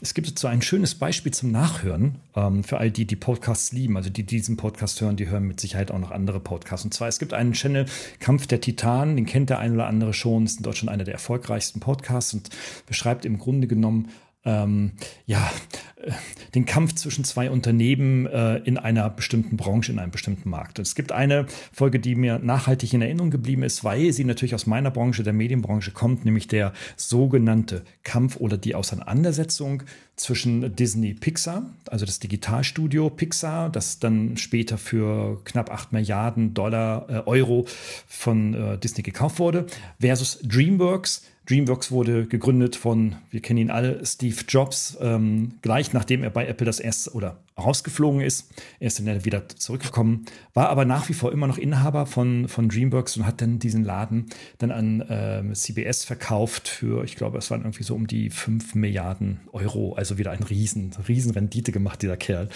[0.00, 3.96] Es gibt so ein schönes Beispiel zum Nachhören ähm, für all die, die Podcasts lieben.
[3.98, 6.86] Also die, die diesen Podcast hören, die hören mit Sicherheit auch noch andere Podcasts.
[6.86, 7.84] Und zwar, es gibt einen Channel
[8.18, 11.14] Kampf der Titanen, den kennt der ein oder andere schon, ist in Deutschland einer der
[11.14, 12.48] erfolgreichsten Podcasts und
[12.86, 14.08] beschreibt im Grunde genommen
[14.48, 14.92] ähm,
[15.26, 15.50] ja,
[15.96, 16.12] äh,
[16.54, 20.78] den Kampf zwischen zwei Unternehmen äh, in einer bestimmten Branche, in einem bestimmten Markt.
[20.78, 24.54] Und es gibt eine Folge, die mir nachhaltig in Erinnerung geblieben ist, weil sie natürlich
[24.54, 29.82] aus meiner Branche, der Medienbranche kommt, nämlich der sogenannte Kampf oder die Auseinandersetzung
[30.16, 37.08] zwischen Disney Pixar, also das Digitalstudio Pixar, das dann später für knapp 8 Milliarden Dollar,
[37.08, 37.66] äh, Euro
[38.06, 39.66] von äh, Disney gekauft wurde,
[40.00, 46.22] versus DreamWorks, DreamWorks wurde gegründet von, wir kennen ihn alle, Steve Jobs, ähm, gleich nachdem
[46.22, 48.50] er bei Apple das erste oder rausgeflogen ist.
[48.80, 52.68] Er ist dann wieder zurückgekommen, war aber nach wie vor immer noch Inhaber von, von
[52.68, 54.26] DreamWorks und hat dann diesen Laden
[54.58, 58.74] dann an äh, CBS verkauft für, ich glaube, es waren irgendwie so um die 5
[58.74, 59.94] Milliarden Euro.
[59.94, 62.50] Also wieder ein riesen, riesen Rendite gemacht, dieser Kerl.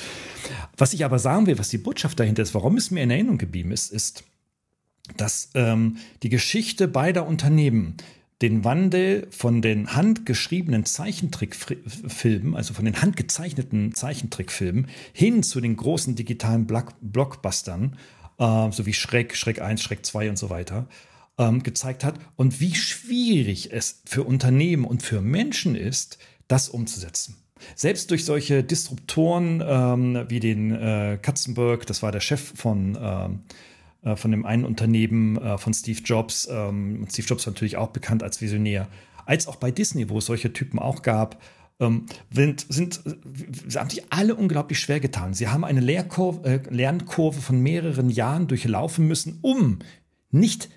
[0.76, 3.38] Was ich aber sagen will, was die Botschaft dahinter ist, warum es mir in Erinnerung
[3.38, 4.24] geblieben ist, ist,
[5.16, 7.97] dass ähm, die Geschichte beider Unternehmen
[8.43, 16.16] den Wandel von den handgeschriebenen Zeichentrickfilmen, also von den handgezeichneten Zeichentrickfilmen, hin zu den großen
[16.16, 17.97] digitalen Blockbustern,
[18.38, 20.88] äh, so wie Schreck, Schreck 1, Schreck 2 und so weiter,
[21.38, 26.18] ähm, gezeigt hat und wie schwierig es für Unternehmen und für Menschen ist,
[26.49, 27.36] das umzusetzen.
[27.76, 33.40] Selbst durch solche Disruptoren ähm, wie den äh, Katzenberg, das war der Chef von, ähm,
[34.03, 38.22] äh, von dem einen Unternehmen äh, von Steve Jobs, ähm, Steve Jobs natürlich auch bekannt
[38.22, 38.88] als Visionär,
[39.26, 41.40] als auch bei Disney, wo es solche Typen auch gab,
[41.80, 43.00] ähm, sind, sind,
[43.66, 45.34] sie haben sich alle unglaublich schwer getan.
[45.34, 49.80] Sie haben eine Lehrkurve, äh, Lernkurve von mehreren Jahren durchlaufen müssen, um
[50.30, 50.68] nicht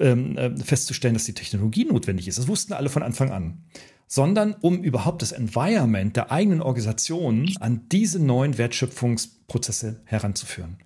[0.00, 2.38] ähm, äh, festzustellen, dass die Technologie notwendig ist.
[2.38, 3.64] Das wussten alle von Anfang an.
[4.06, 10.76] Sondern um überhaupt das Environment der eigenen Organisation an diese neuen Wertschöpfungsprozesse heranzuführen.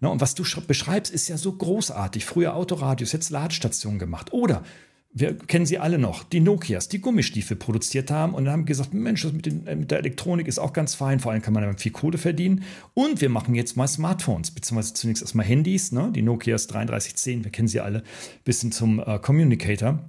[0.00, 2.24] Na, und was du beschreibst, ist ja so großartig.
[2.24, 4.32] Früher Autoradios, jetzt Ladestationen gemacht.
[4.32, 4.62] Oder
[5.18, 8.92] wir kennen sie alle noch, die Nokias, die Gummistiefel produziert haben und dann haben gesagt,
[8.92, 11.54] Mensch, das mit, den, äh, mit, der Elektronik ist auch ganz fein, vor allem kann
[11.54, 12.64] man damit viel Kohle verdienen.
[12.92, 16.12] Und wir machen jetzt mal Smartphones, beziehungsweise zunächst erstmal Handys, ne?
[16.14, 18.02] die Nokias 3310, wir kennen sie alle,
[18.44, 20.00] bis hin zum äh, Communicator.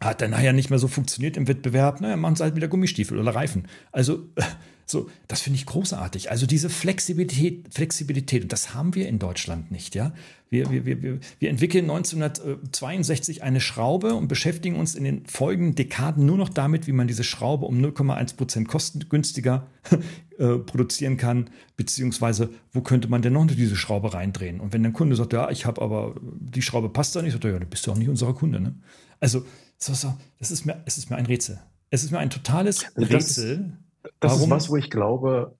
[0.00, 3.18] Hat dann nachher nicht mehr so funktioniert im Wettbewerb, naja, machen sie halt wieder Gummistiefel
[3.18, 3.66] oder Reifen.
[3.90, 4.28] Also
[4.90, 6.30] so, das finde ich großartig.
[6.30, 10.14] Also diese Flexibilität, Flexibilität, und das haben wir in Deutschland nicht, ja.
[10.50, 16.24] Wir, wir, wir, wir entwickeln 1962 eine Schraube und beschäftigen uns in den folgenden Dekaden
[16.24, 19.66] nur noch damit, wie man diese Schraube um 0,1 Prozent kostengünstiger
[20.38, 24.58] äh, produzieren kann, beziehungsweise wo könnte man denn noch diese Schraube reindrehen?
[24.58, 27.44] Und wenn der Kunde sagt, ja, ich habe aber, die Schraube passt da nicht, sagt
[27.44, 28.58] er, ja, du bist auch nicht unser Kunde.
[28.58, 28.74] Ne?
[29.20, 29.44] Also,
[29.76, 31.60] so, so, das ist mir, es ist mir ein Rätsel.
[31.90, 33.76] Es ist mir ein totales also Rätsel.
[34.20, 34.44] Das Warum?
[34.44, 35.56] ist was, wo ich glaube,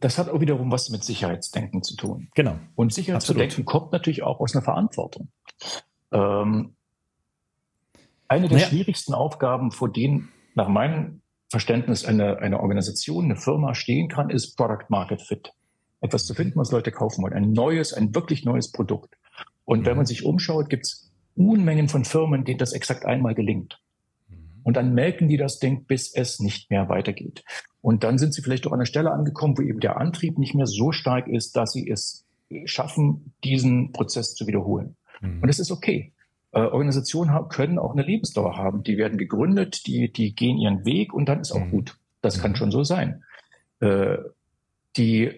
[0.00, 2.28] das hat auch wiederum was mit Sicherheitsdenken zu tun.
[2.34, 2.58] Genau.
[2.74, 5.28] Und Sicherheitsdenken kommt natürlich auch aus einer Verantwortung.
[6.12, 6.74] Ähm,
[8.28, 8.68] eine der naja.
[8.68, 14.56] schwierigsten Aufgaben, vor denen nach meinem Verständnis eine, eine Organisation, eine Firma stehen kann, ist
[14.56, 15.52] Product Market Fit.
[16.00, 17.34] Etwas zu finden, was Leute kaufen wollen.
[17.34, 19.16] Ein neues, ein wirklich neues Produkt.
[19.64, 19.86] Und mhm.
[19.86, 23.80] wenn man sich umschaut, gibt es Unmengen von Firmen, denen das exakt einmal gelingt.
[24.66, 27.44] Und dann melken die das Ding, bis es nicht mehr weitergeht.
[27.82, 30.56] Und dann sind sie vielleicht auch an einer Stelle angekommen, wo eben der Antrieb nicht
[30.56, 32.26] mehr so stark ist, dass sie es
[32.64, 34.96] schaffen, diesen Prozess zu wiederholen.
[35.20, 35.40] Mhm.
[35.40, 36.12] Und es ist okay.
[36.50, 38.82] Äh, Organisationen haben, können auch eine Lebensdauer haben.
[38.82, 41.70] Die werden gegründet, die, die gehen ihren Weg und dann ist auch mhm.
[41.70, 41.96] gut.
[42.20, 42.42] Das mhm.
[42.42, 43.22] kann schon so sein.
[43.78, 44.16] Äh,
[44.96, 45.30] die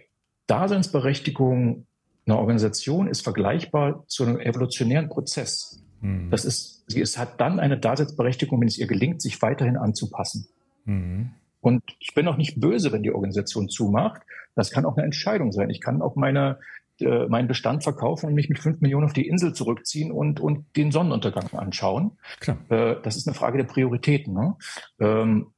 [0.46, 1.84] Daseinsberechtigung
[2.24, 5.82] einer Organisation ist vergleichbar zu einem evolutionären Prozess.
[6.00, 6.30] Mhm.
[6.30, 10.48] Das ist, sie ist, hat dann eine Daseinsberechtigung, wenn es ihr gelingt, sich weiterhin anzupassen.
[10.84, 11.30] Mhm.
[11.60, 14.22] Und ich bin auch nicht böse, wenn die Organisation zumacht.
[14.54, 15.70] Das kann auch eine Entscheidung sein.
[15.70, 16.58] Ich kann auch meine,
[17.00, 20.76] äh, meinen Bestand verkaufen und mich mit fünf Millionen auf die Insel zurückziehen und, und
[20.76, 22.12] den Sonnenuntergang anschauen.
[22.40, 22.58] Klar.
[22.70, 24.34] Äh, das ist eine Frage der Prioritäten.
[24.34, 24.56] Ne?
[25.00, 25.48] Ähm,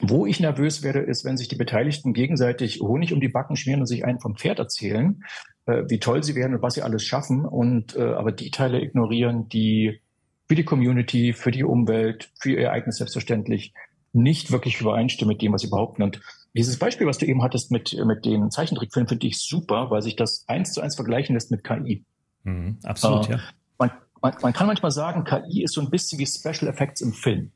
[0.00, 3.80] wo ich nervös werde, ist, wenn sich die Beteiligten gegenseitig Honig um die Backen schmieren
[3.80, 5.24] und sich einen vom Pferd erzählen,
[5.66, 8.80] äh, wie toll sie werden und was sie alles schaffen, und äh, aber die Teile
[8.80, 10.00] ignorieren, die
[10.48, 13.74] für die Community, für die Umwelt, für ihr eigenes selbstverständlich
[14.12, 16.02] nicht wirklich übereinstimmen mit dem, was sie behaupten.
[16.02, 16.20] Und
[16.54, 20.16] dieses Beispiel, was du eben hattest mit, mit den Zeichentrickfilmen, finde ich super, weil sich
[20.16, 22.04] das eins zu eins vergleichen lässt mit KI.
[22.44, 23.40] Mhm, absolut, äh, ja.
[23.78, 23.90] Man,
[24.22, 27.50] man, man kann manchmal sagen, KI ist so ein bisschen wie Special Effects im Film.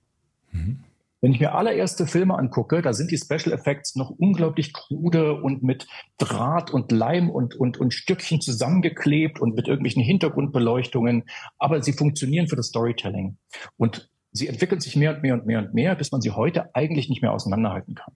[0.53, 0.84] Mhm.
[1.22, 5.62] Wenn ich mir allererste Filme angucke, da sind die Special Effects noch unglaublich krude und
[5.62, 5.86] mit
[6.18, 11.22] Draht und Leim und, und, und Stückchen zusammengeklebt und mit irgendwelchen Hintergrundbeleuchtungen.
[11.58, 13.38] Aber sie funktionieren für das Storytelling.
[13.76, 16.74] Und sie entwickeln sich mehr und mehr und mehr und mehr, bis man sie heute
[16.74, 18.14] eigentlich nicht mehr auseinanderhalten kann.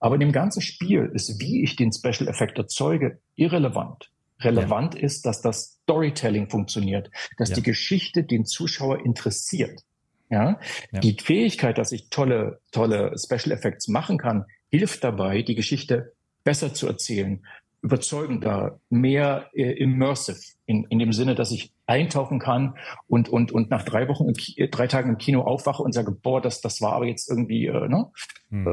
[0.00, 4.10] Aber in dem ganzen Spiel ist, wie ich den Special Effekt erzeuge, irrelevant.
[4.40, 5.02] Relevant ja.
[5.02, 7.54] ist, dass das Storytelling funktioniert, dass ja.
[7.54, 9.84] die Geschichte den Zuschauer interessiert.
[10.32, 10.58] Ja?
[10.90, 11.00] ja?
[11.00, 16.72] Die Fähigkeit, dass ich tolle, tolle Special Effects machen kann, hilft dabei, die Geschichte besser
[16.72, 17.44] zu erzählen,
[17.82, 22.76] überzeugender, mehr äh, immersive, in, in dem Sinne, dass ich eintauchen kann
[23.08, 26.12] und, und, und nach drei Wochen, im Ki drei Tagen im Kino aufwache und sage,
[26.12, 28.06] boah, das, das war aber jetzt irgendwie äh, ne?
[28.50, 28.66] Mhm.
[28.66, 28.70] Äh,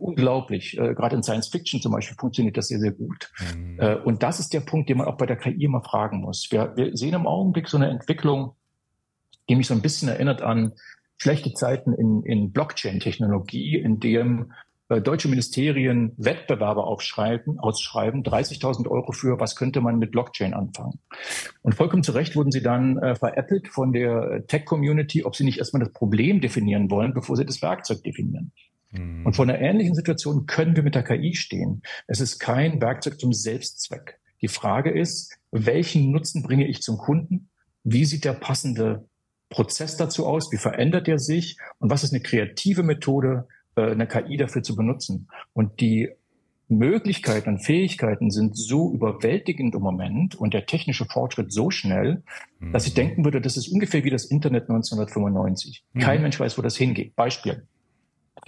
[0.00, 0.76] unglaublich.
[0.76, 3.30] Äh, Gerade in Science Fiction zum Beispiel funktioniert das sehr, sehr gut.
[3.56, 3.78] Mhm.
[3.78, 6.48] Äh, und das ist der Punkt, den man auch bei der KI immer fragen muss.
[6.50, 8.56] Wir, wir sehen im Augenblick so eine Entwicklung,
[9.50, 10.72] die mich so ein bisschen erinnert an
[11.18, 14.52] schlechte Zeiten in, in Blockchain-Technologie, in dem
[14.88, 21.00] äh, deutsche Ministerien Wettbewerbe aufschreiben, ausschreiben, 30.000 Euro für, was könnte man mit Blockchain anfangen.
[21.62, 25.58] Und vollkommen zu Recht wurden sie dann äh, veräppelt von der Tech-Community, ob sie nicht
[25.58, 28.52] erstmal das Problem definieren wollen, bevor sie das Werkzeug definieren.
[28.92, 29.26] Mhm.
[29.26, 31.82] Und vor einer ähnlichen Situation können wir mit der KI stehen.
[32.06, 34.20] Es ist kein Werkzeug zum Selbstzweck.
[34.42, 37.50] Die Frage ist, welchen Nutzen bringe ich zum Kunden?
[37.82, 39.09] Wie sieht der passende
[39.50, 40.50] Prozess dazu aus?
[40.52, 41.58] Wie verändert er sich?
[41.78, 45.28] Und was ist eine kreative Methode, äh, eine KI dafür zu benutzen?
[45.52, 46.08] Und die
[46.68, 52.22] Möglichkeiten und Fähigkeiten sind so überwältigend im Moment und der technische Fortschritt so schnell,
[52.60, 52.72] mhm.
[52.72, 55.84] dass ich denken würde, das ist ungefähr wie das Internet 1995.
[55.92, 56.00] Mhm.
[56.00, 57.16] Kein Mensch weiß, wo das hingeht.
[57.16, 57.66] Beispiel.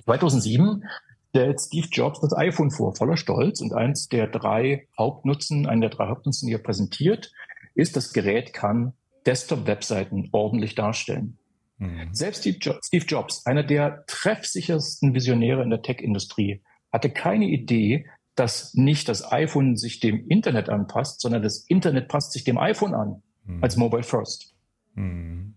[0.04, 0.84] 2007
[1.30, 3.60] stellt Steve Jobs das iPhone vor, voller Stolz.
[3.60, 7.32] Und eins der drei Hauptnutzen, einen der drei Hauptnutzen, die er präsentiert,
[7.74, 8.92] ist, das Gerät kann
[9.26, 11.38] Desktop-Webseiten ordentlich darstellen.
[11.78, 12.08] Mhm.
[12.12, 16.62] Selbst Steve Jobs, einer der treffsichersten Visionäre in der Tech-Industrie,
[16.92, 22.32] hatte keine Idee, dass nicht das iPhone sich dem Internet anpasst, sondern das Internet passt
[22.32, 23.62] sich dem iPhone an, mhm.
[23.62, 24.54] als Mobile First.
[24.94, 25.54] Mhm.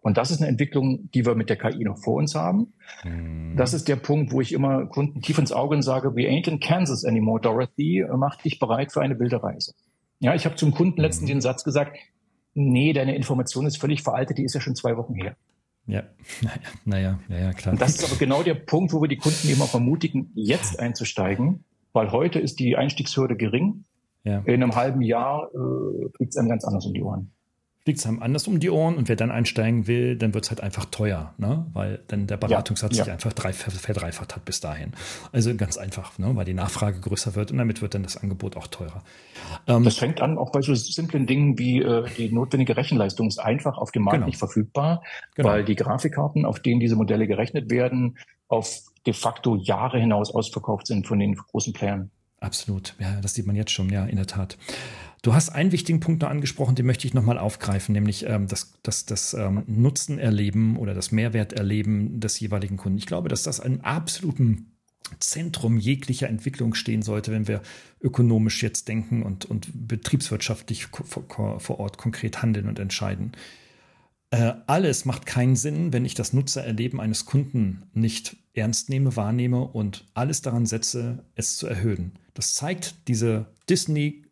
[0.00, 2.72] Und das ist eine Entwicklung, die wir mit der KI noch vor uns haben.
[3.04, 3.56] Mhm.
[3.56, 6.60] Das ist der Punkt, wo ich immer Kunden tief ins Auge sage, we ain't in
[6.60, 9.74] Kansas anymore, Dorothy, mach dich bereit für eine wilde Reise.
[10.20, 11.34] Ja, ich habe zum Kunden letztens mhm.
[11.34, 11.96] den Satz gesagt,
[12.54, 15.36] nee, deine Information ist völlig veraltet, die ist ja schon zwei Wochen her.
[15.86, 16.02] Ja,
[16.84, 17.72] naja, naja, ja, klar.
[17.72, 20.78] Und das ist aber genau der Punkt, wo wir die Kunden eben auch ermutigen, jetzt
[20.78, 23.84] einzusteigen, weil heute ist die Einstiegshürde gering.
[24.24, 24.40] Ja.
[24.40, 27.32] In einem halben Jahr äh, kriegt es einem ganz anders um die Ohren
[27.88, 30.50] fliegt es einem anders um die Ohren und wer dann einsteigen will, dann wird es
[30.50, 31.64] halt einfach teuer, ne?
[31.72, 33.04] weil dann der Beratungssatz ja, ja.
[33.04, 34.92] sich einfach drei, verdreifacht hat bis dahin.
[35.32, 36.36] Also ganz einfach, ne?
[36.36, 39.02] weil die Nachfrage größer wird und damit wird dann das Angebot auch teurer.
[39.66, 43.38] Ähm, das fängt an auch bei so simplen Dingen wie äh, die notwendige Rechenleistung ist
[43.38, 44.26] einfach auf dem Markt genau.
[44.26, 45.02] nicht verfügbar,
[45.34, 45.48] genau.
[45.48, 48.18] weil die Grafikkarten, auf denen diese Modelle gerechnet werden,
[48.48, 52.10] auf de facto Jahre hinaus ausverkauft sind von den großen Playern.
[52.40, 54.58] Absolut, ja, das sieht man jetzt schon, ja, in der Tat.
[55.22, 58.74] Du hast einen wichtigen Punkt noch angesprochen, den möchte ich nochmal aufgreifen, nämlich ähm, das,
[58.82, 62.98] das, das ähm, Nutzenerleben oder das Mehrwerterleben des jeweiligen Kunden.
[62.98, 64.78] Ich glaube, dass das ein absoluten
[65.18, 67.62] Zentrum jeglicher Entwicklung stehen sollte, wenn wir
[68.00, 73.32] ökonomisch jetzt denken und, und betriebswirtschaftlich vor, vor Ort konkret handeln und entscheiden.
[74.30, 79.62] Äh, alles macht keinen Sinn, wenn ich das Nutzererleben eines Kunden nicht ernst nehme, wahrnehme
[79.62, 82.12] und alles daran setze, es zu erhöhen.
[82.34, 83.46] Das zeigt diese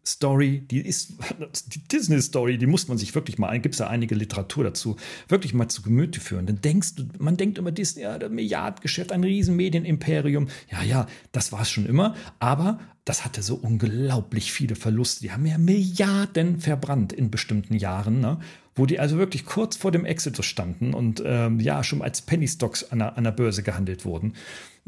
[0.07, 1.15] Disney-Story, die ist
[1.67, 4.97] die Disney-Story, die muss man sich wirklich mal, gibt es ja einige Literatur dazu,
[5.29, 6.47] wirklich mal zu Gemüte führen.
[6.47, 10.49] Dann denkst du, man denkt immer, Disney, ja, der Milliardengeschäft, ein riesen Medienimperium.
[10.71, 15.23] Ja, ja, das war es schon immer, aber das hatte so unglaublich viele Verluste.
[15.23, 18.39] Die haben ja Milliarden verbrannt in bestimmten Jahren, ne?
[18.75, 22.47] wo die also wirklich kurz vor dem Exit standen und ähm, ja, schon als Penny
[22.47, 24.35] Stocks an an der Börse gehandelt wurden.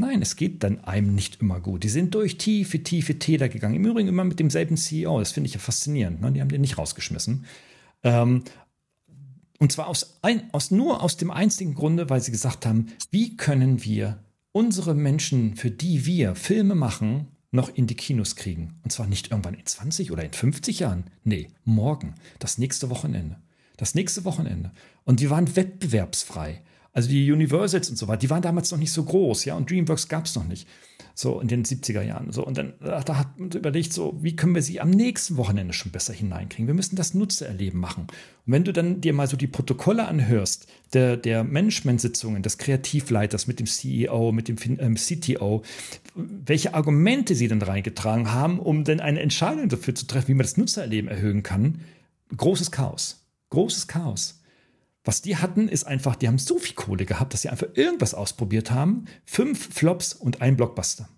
[0.00, 1.82] Nein, es geht dann einem nicht immer gut.
[1.82, 3.74] Die sind durch tiefe, tiefe Täler gegangen.
[3.74, 5.18] Im Übrigen immer mit demselben CEO.
[5.18, 6.20] Das finde ich ja faszinierend.
[6.20, 6.30] Ne?
[6.30, 7.44] Die haben den nicht rausgeschmissen.
[8.04, 8.44] Ähm,
[9.58, 13.36] und zwar aus, ein, aus, nur aus dem einzigen Grunde, weil sie gesagt haben, wie
[13.36, 14.22] können wir
[14.52, 18.78] unsere Menschen, für die wir Filme machen, noch in die Kinos kriegen.
[18.84, 21.10] Und zwar nicht irgendwann in 20 oder in 50 Jahren.
[21.24, 22.14] Nee, morgen.
[22.38, 23.36] Das nächste Wochenende.
[23.76, 24.70] Das nächste Wochenende.
[25.02, 26.62] Und die waren wettbewerbsfrei.
[26.98, 29.70] Also die Universals und so weiter, die waren damals noch nicht so groß, ja, und
[29.70, 30.66] DreamWorks gab es noch nicht.
[31.14, 32.32] So in den 70er Jahren.
[32.32, 35.74] So, und dann da hat man überlegt, so, wie können wir sie am nächsten Wochenende
[35.74, 36.66] schon besser hineinkriegen?
[36.66, 38.08] Wir müssen das Nutzererleben machen.
[38.46, 43.46] Und wenn du dann dir mal so die Protokolle anhörst, der, der Management-Sitzungen, des Kreativleiters
[43.46, 45.62] mit dem CEO, mit dem ähm, CTO,
[46.16, 50.46] welche Argumente sie dann reingetragen haben, um dann eine Entscheidung dafür zu treffen, wie man
[50.46, 51.82] das Nutzererleben erhöhen kann,
[52.36, 53.24] großes Chaos.
[53.50, 54.37] Großes Chaos.
[55.08, 58.12] Was die hatten, ist einfach, die haben so viel Kohle gehabt, dass sie einfach irgendwas
[58.12, 59.06] ausprobiert haben.
[59.24, 61.08] Fünf Flops und ein Blockbuster.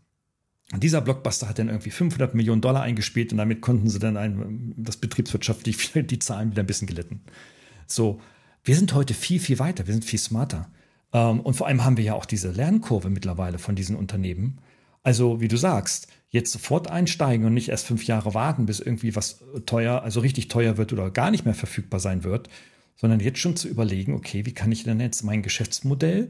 [0.73, 4.17] Und dieser Blockbuster hat dann irgendwie 500 Millionen Dollar eingespielt und damit konnten sie dann
[4.17, 7.23] ein, das betriebswirtschaftlich die Zahlen wieder ein bisschen gelitten.
[7.89, 8.21] So,
[8.63, 10.71] wir sind heute viel, viel weiter, wir sind viel smarter.
[11.13, 14.59] Ähm, und vor allem haben wir ja auch diese Lernkurve mittlerweile von diesen Unternehmen.
[15.03, 19.17] Also, wie du sagst, jetzt sofort einsteigen und nicht erst fünf Jahre warten, bis irgendwie
[19.17, 22.49] was teuer, also richtig teuer wird oder gar nicht mehr verfügbar sein wird,
[23.01, 26.29] sondern jetzt schon zu überlegen, okay, wie kann ich denn jetzt mein Geschäftsmodell,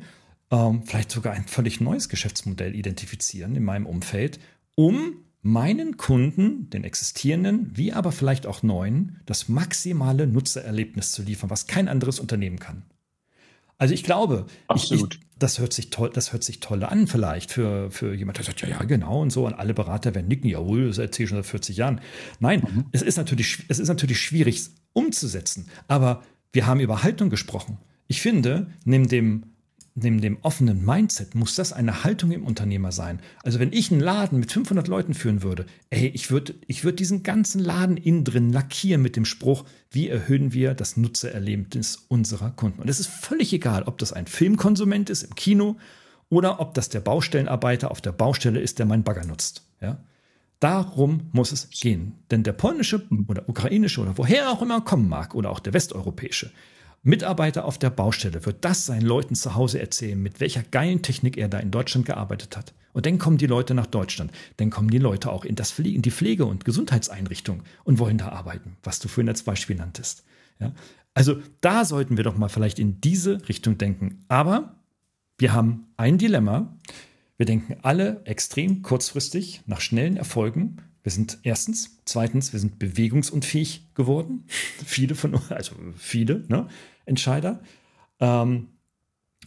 [0.53, 4.39] ähm, vielleicht sogar ein völlig neues Geschäftsmodell identifizieren in meinem Umfeld,
[4.77, 11.51] um meinen Kunden, den existierenden, wie aber vielleicht auch neuen, das maximale Nutzererlebnis zu liefern,
[11.51, 12.85] was kein anderes Unternehmen kann.
[13.77, 14.47] Also ich glaube.
[14.77, 15.03] Ich, ich,
[15.39, 18.61] das hört sich toll, das hört sich toll an vielleicht für, für jemand, der sagt,
[18.61, 19.47] ja, ja, genau und so.
[19.47, 22.01] Und alle Berater werden nicken, jawohl, das erzähle ich schon seit 40 Jahren.
[22.39, 22.85] Nein, mhm.
[22.93, 25.67] es ist natürlich, es ist natürlich schwierig umzusetzen.
[25.89, 26.23] Aber
[26.53, 27.79] wir haben über Haltung gesprochen.
[28.07, 29.45] Ich finde, neben dem,
[29.95, 33.21] neben dem offenen Mindset muss das eine Haltung im Unternehmer sein.
[33.43, 36.99] Also wenn ich einen Laden mit 500 Leuten führen würde, ey, ich würde ich würd
[36.99, 42.51] diesen ganzen Laden innen drin lackieren mit dem Spruch, wie erhöhen wir das Nutzererlebnis unserer
[42.51, 42.81] Kunden.
[42.83, 45.77] Und es ist völlig egal, ob das ein Filmkonsument ist im Kino
[46.31, 49.67] oder ob das der Baustellenarbeiter auf der Baustelle ist, der meinen Bagger nutzt.
[49.81, 49.99] Ja?
[50.61, 52.15] Darum muss es gehen.
[52.31, 56.53] Denn der polnische oder ukrainische oder woher auch immer kommen mag oder auch der westeuropäische,
[57.03, 61.39] Mitarbeiter auf der Baustelle wird das seinen Leuten zu Hause erzählen, mit welcher geilen Technik
[61.39, 62.75] er da in Deutschland gearbeitet hat.
[62.93, 64.33] Und dann kommen die Leute nach Deutschland.
[64.59, 68.19] Dann kommen die Leute auch in, das Pflege, in die Pflege- und Gesundheitseinrichtung und wollen
[68.19, 70.25] da arbeiten, was du vorhin als Beispiel nanntest.
[70.59, 70.73] Ja?
[71.15, 74.25] Also da sollten wir doch mal vielleicht in diese Richtung denken.
[74.29, 74.77] Aber
[75.39, 76.77] wir haben ein Dilemma.
[77.41, 80.83] Wir denken alle extrem kurzfristig nach schnellen Erfolgen.
[81.03, 84.45] Wir sind erstens, zweitens, wir sind bewegungsunfähig geworden.
[84.85, 86.67] viele von uns, also viele ne,
[87.07, 87.61] Entscheider.
[88.21, 88.69] Ähm,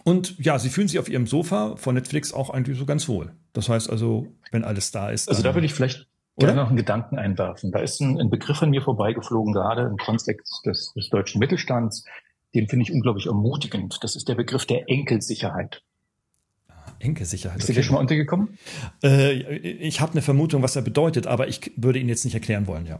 [0.03, 3.31] und ja, sie fühlen sich auf ihrem Sofa von Netflix auch eigentlich so ganz wohl.
[3.53, 5.29] Das heißt also, wenn alles da ist.
[5.29, 6.07] Also da würde ich vielleicht
[6.39, 7.71] gerne noch einen Gedanken einwerfen.
[7.71, 12.05] Da ist ein, ein, Begriff an mir vorbeigeflogen, gerade im Kontext des, des deutschen Mittelstands.
[12.55, 13.99] Den finde ich unglaublich ermutigend.
[14.01, 15.83] Das ist der Begriff der Enkelsicherheit.
[17.03, 17.59] Enkelsicherheit.
[17.59, 17.73] Ist okay.
[17.73, 18.57] dir schon mal untergekommen?
[19.03, 22.67] Äh, ich habe eine Vermutung, was er bedeutet, aber ich würde ihn jetzt nicht erklären
[22.67, 22.99] wollen, ja.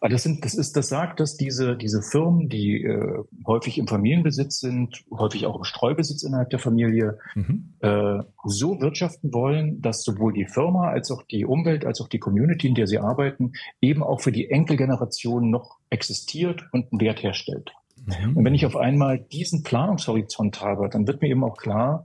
[0.00, 3.86] Aber das, sind, das, ist, das sagt, dass diese, diese Firmen, die äh, häufig im
[3.86, 7.74] Familienbesitz sind, häufig auch im Streubesitz innerhalb der Familie, mhm.
[7.80, 12.18] äh, so wirtschaften wollen, dass sowohl die Firma als auch die Umwelt, als auch die
[12.18, 17.22] Community, in der sie arbeiten, eben auch für die Enkelgeneration noch existiert und einen Wert
[17.22, 17.72] herstellt.
[18.06, 18.36] Mhm.
[18.36, 22.04] Und wenn ich auf einmal diesen Planungshorizont habe, dann wird mir eben auch klar,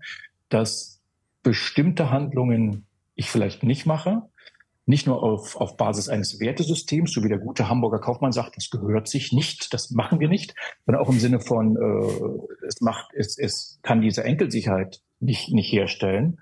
[0.50, 0.99] dass
[1.44, 2.86] bestimmte Handlungen
[3.16, 4.24] ich vielleicht nicht mache,
[4.86, 8.72] nicht nur auf, auf Basis eines Wertesystems, so wie der gute Hamburger Kaufmann sagt, das
[8.72, 13.14] gehört sich nicht, das machen wir nicht, sondern auch im Sinne von, äh, es macht,
[13.14, 16.40] es, es kann diese Enkelsicherheit nicht, nicht herstellen,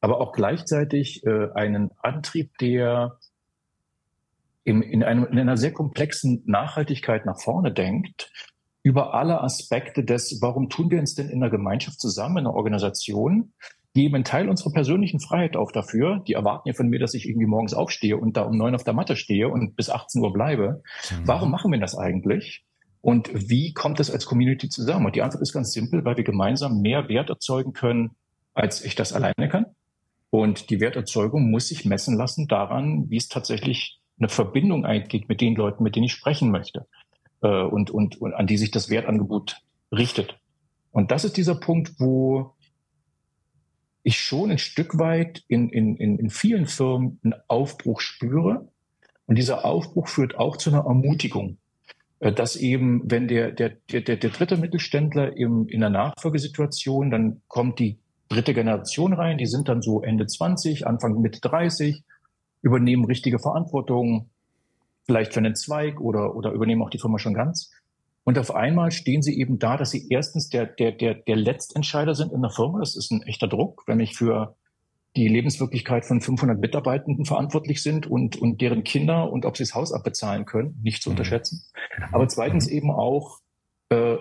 [0.00, 3.18] aber auch gleichzeitig äh, einen Antrieb, der
[4.64, 8.32] im, in, einem, in einer sehr komplexen Nachhaltigkeit nach vorne denkt,
[8.82, 12.54] über alle Aspekte des, warum tun wir uns denn in einer Gemeinschaft zusammen, in einer
[12.54, 13.52] Organisation,
[13.94, 16.22] geben einen Teil unserer persönlichen Freiheit auf dafür.
[16.26, 18.84] Die erwarten ja von mir, dass ich irgendwie morgens aufstehe und da um neun auf
[18.84, 20.82] der Matte stehe und bis 18 Uhr bleibe.
[21.10, 21.26] Mhm.
[21.26, 22.64] Warum machen wir das eigentlich?
[23.00, 25.06] Und wie kommt das als Community zusammen?
[25.06, 28.10] Und die Antwort ist ganz simpel, weil wir gemeinsam mehr Wert erzeugen können,
[28.54, 29.66] als ich das alleine kann.
[30.28, 35.40] Und die Werterzeugung muss sich messen lassen daran, wie es tatsächlich eine Verbindung eingeht mit
[35.40, 36.86] den Leuten, mit denen ich sprechen möchte
[37.42, 40.38] äh, und, und, und an die sich das Wertangebot richtet.
[40.92, 42.54] Und das ist dieser Punkt, wo
[44.02, 48.68] ich schon ein Stück weit in, in, in, in vielen Firmen einen Aufbruch spüre.
[49.26, 51.58] Und dieser Aufbruch führt auch zu einer Ermutigung,
[52.20, 57.42] äh, dass eben, wenn der, der, der, der dritte Mittelständler im, in der Nachfolgesituation, dann
[57.46, 57.98] kommt die
[58.28, 62.02] dritte Generation rein, die sind dann so Ende 20, Anfang Mitte 30,
[62.62, 64.30] übernehmen richtige Verantwortung,
[65.04, 67.72] vielleicht für einen Zweig oder, oder übernehmen auch die Firma schon ganz.
[68.30, 72.14] Und auf einmal stehen sie eben da, dass sie erstens der, der, der, der Letztentscheider
[72.14, 72.78] sind in der Firma.
[72.78, 74.54] Das ist ein echter Druck, wenn ich für
[75.16, 79.74] die Lebenswirklichkeit von 500 Mitarbeitenden verantwortlich sind und, und deren Kinder und ob sie das
[79.74, 81.14] Haus abbezahlen können, nicht zu mhm.
[81.14, 81.64] unterschätzen.
[82.12, 82.76] Aber zweitens mhm.
[82.76, 83.40] eben auch,
[83.88, 84.14] äh,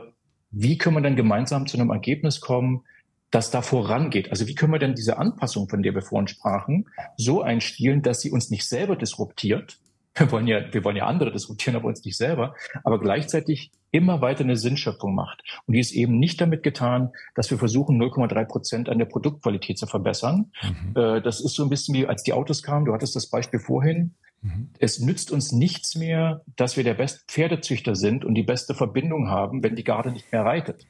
[0.50, 2.86] wie können wir denn gemeinsam zu einem Ergebnis kommen,
[3.30, 4.32] das da vorangeht?
[4.32, 8.22] Also wie können wir denn diese Anpassung, von der wir vorhin sprachen, so einstielen, dass
[8.22, 9.78] sie uns nicht selber disruptiert,
[10.20, 14.22] wir wollen ja, wir wollen ja andere diskutieren, aber uns nicht selber, aber gleichzeitig immer
[14.22, 15.44] weiter eine Sinnschöpfung macht.
[15.66, 19.78] Und die ist eben nicht damit getan, dass wir versuchen, 0,3 Prozent an der Produktqualität
[19.78, 20.52] zu verbessern.
[20.62, 20.96] Mhm.
[20.96, 23.60] Äh, das ist so ein bisschen wie, als die Autos kamen, du hattest das Beispiel
[23.60, 24.14] vorhin.
[24.42, 24.70] Mhm.
[24.80, 29.30] Es nützt uns nichts mehr, dass wir der beste Pferdezüchter sind und die beste Verbindung
[29.30, 30.86] haben, wenn die Garde nicht mehr reitet.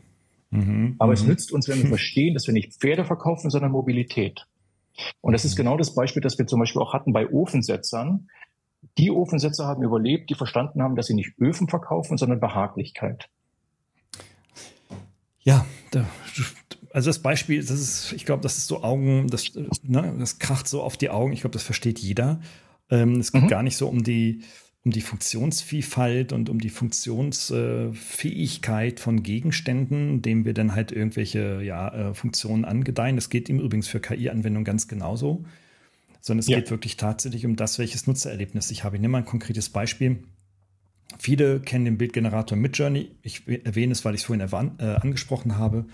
[0.51, 0.95] Mhm.
[0.99, 1.29] Aber es mhm.
[1.29, 4.45] nützt uns, wenn wir verstehen, dass wir nicht Pferde verkaufen, sondern Mobilität.
[5.21, 5.63] Und das ist mhm.
[5.63, 8.27] genau das Beispiel, das wir zum Beispiel auch hatten bei Ofensetzern.
[8.97, 13.29] Die Ofensetzer haben überlebt, die verstanden haben, dass sie nicht Öfen verkaufen, sondern Behaglichkeit.
[15.41, 15.65] Ja,
[16.91, 19.51] also das Beispiel, das ist, ich glaube, das ist so Augen, das,
[19.83, 21.31] ne, das kracht so auf die Augen.
[21.33, 22.41] Ich glaube, das versteht jeder.
[22.89, 23.47] Ähm, es geht mhm.
[23.47, 24.41] gar nicht so um die,
[24.83, 31.89] um die Funktionsvielfalt und um die Funktionsfähigkeit von Gegenständen, dem wir dann halt irgendwelche ja,
[31.89, 33.15] äh, Funktionen angedeihen.
[33.15, 35.45] Das geht im übrigens für KI-Anwendungen ganz genauso
[36.21, 36.59] sondern es ja.
[36.59, 38.95] geht wirklich tatsächlich um das, welches Nutzererlebnis ich habe.
[38.95, 40.23] Ich nehme mal ein konkretes Beispiel.
[41.17, 43.11] Viele kennen den Bildgenerator Midjourney.
[43.21, 44.47] Ich erwähne es, weil ich es vorhin
[44.79, 45.85] äh, angesprochen habe.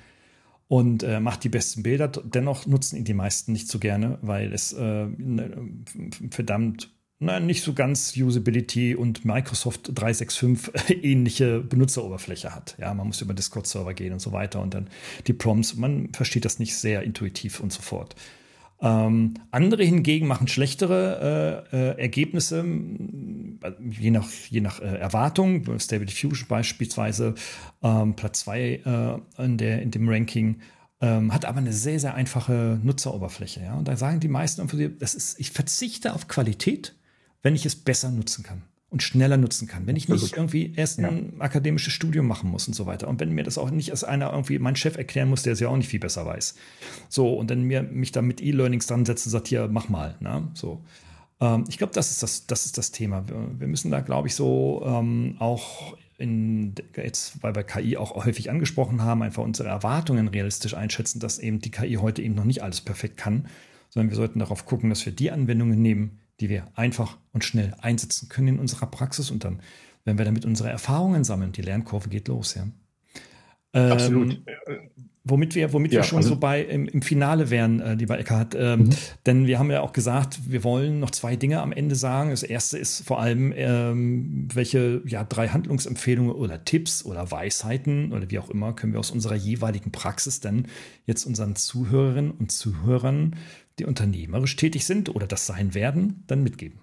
[0.67, 2.07] Und äh, macht die besten Bilder.
[2.07, 5.69] Dennoch nutzen ihn die meisten nicht so gerne, weil es äh, ne,
[6.32, 12.76] verdammt na, nicht so ganz Usability und Microsoft 365 ähnliche Benutzeroberfläche hat.
[12.78, 14.89] Ja, man muss über Discord-Server gehen und so weiter und dann
[15.26, 15.76] die Prompts.
[15.76, 18.15] Man versteht das nicht sehr intuitiv und so fort.
[18.82, 22.63] Ähm, andere hingegen machen schlechtere äh, äh, Ergebnisse,
[23.89, 25.80] je nach, je nach äh, Erwartung.
[25.80, 27.36] Stable Diffusion beispielsweise,
[27.82, 30.59] ähm, Platz 2 äh, in, in dem Ranking,
[31.01, 33.61] ähm, hat aber eine sehr, sehr einfache Nutzeroberfläche.
[33.61, 33.76] Ja?
[33.76, 34.67] Und da sagen die meisten,
[34.99, 36.95] das ist, ich verzichte auf Qualität,
[37.43, 38.63] wenn ich es besser nutzen kann.
[38.96, 39.88] Und schneller nutzen kann.
[39.88, 41.43] Wenn ich nicht irgendwie erst ein ja.
[41.43, 43.10] akademisches Studium machen muss und so weiter.
[43.10, 45.60] Und wenn mir das auch nicht erst einer irgendwie mein Chef erklären muss, der es
[45.60, 46.56] ja auch nicht viel besser weiß.
[47.10, 50.16] So, und dann mir mich da mit E-Learnings dran setzt und sagt, hier, mach mal.
[50.22, 50.48] Ne?
[50.54, 50.82] So.
[51.41, 53.28] Ähm, ich glaube, das ist das, das ist das Thema.
[53.28, 58.16] Wir, wir müssen da, glaube ich, so ähm, auch in, jetzt, weil wir KI auch
[58.16, 62.46] häufig angesprochen haben, einfach unsere Erwartungen realistisch einschätzen, dass eben die KI heute eben noch
[62.46, 63.48] nicht alles perfekt kann,
[63.89, 67.73] sondern wir sollten darauf gucken, dass wir die Anwendungen nehmen, die wir einfach und schnell
[67.81, 69.61] einsetzen können in unserer Praxis und dann,
[70.03, 72.67] wenn wir damit unsere Erfahrungen sammeln, die Lernkurve geht los, ja.
[73.73, 74.41] Ähm, Absolut.
[75.27, 78.19] Womit wir, womit ja, wir schon also, so bei im, im, Finale wären, äh, lieber
[78.19, 78.55] Eckhard.
[78.55, 78.89] Ähm, mhm.
[79.25, 82.29] Denn wir haben ja auch gesagt, wir wollen noch zwei Dinge am Ende sagen.
[82.29, 88.29] Das erste ist vor allem, ähm, welche ja, drei Handlungsempfehlungen oder Tipps oder Weisheiten oder
[88.29, 90.67] wie auch immer können wir aus unserer jeweiligen Praxis denn
[91.07, 93.36] jetzt unseren Zuhörerinnen und Zuhörern,
[93.80, 96.80] die unternehmerisch tätig sind oder das sein werden, dann mitgeben.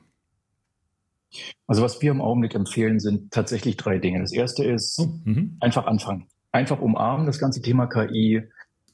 [1.66, 4.20] Also was wir im Augenblick empfehlen, sind tatsächlich drei Dinge.
[4.20, 5.56] Das erste ist oh, mhm.
[5.60, 8.42] einfach anfangen einfach umarmen, das ganze Thema KI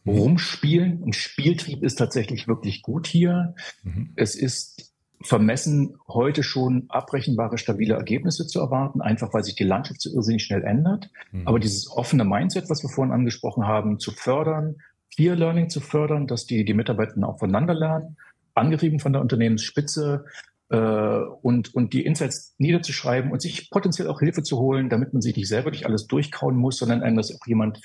[0.04, 0.12] mhm.
[0.12, 1.02] rumspielen.
[1.02, 3.54] Und Spieltrieb ist tatsächlich wirklich gut hier.
[3.82, 4.12] Mhm.
[4.16, 10.00] Es ist vermessen, heute schon abrechenbare, stabile Ergebnisse zu erwarten, einfach weil sich die Landschaft
[10.00, 11.10] so irrsinnig schnell ändert.
[11.32, 11.46] Mhm.
[11.46, 14.76] Aber dieses offene Mindset, was wir vorhin angesprochen haben, zu fördern,
[15.16, 18.16] Peer Learning zu fördern, dass die, die Mitarbeiter auch voneinander lernen,
[18.54, 20.24] angetrieben von der Unternehmensspitze,
[20.70, 25.22] äh, und, und die Insights niederzuschreiben und sich potenziell auch Hilfe zu holen, damit man
[25.22, 27.80] sich nicht selber durch alles durchkauen muss, sondern einem das auch jemand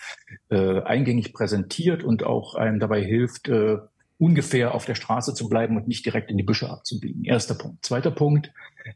[0.49, 3.77] äh, eingängig präsentiert und auch einem dabei hilft, äh,
[4.17, 7.23] ungefähr auf der Straße zu bleiben und nicht direkt in die Büsche abzubiegen.
[7.23, 7.85] Erster Punkt.
[7.85, 8.51] Zweiter Punkt,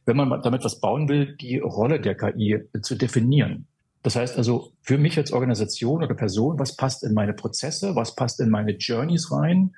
[0.06, 3.68] wenn man damit was bauen will, die Rolle der KI zu definieren.
[4.04, 8.16] Das heißt also, für mich als Organisation oder Person, was passt in meine Prozesse, was
[8.16, 9.76] passt in meine Journeys rein,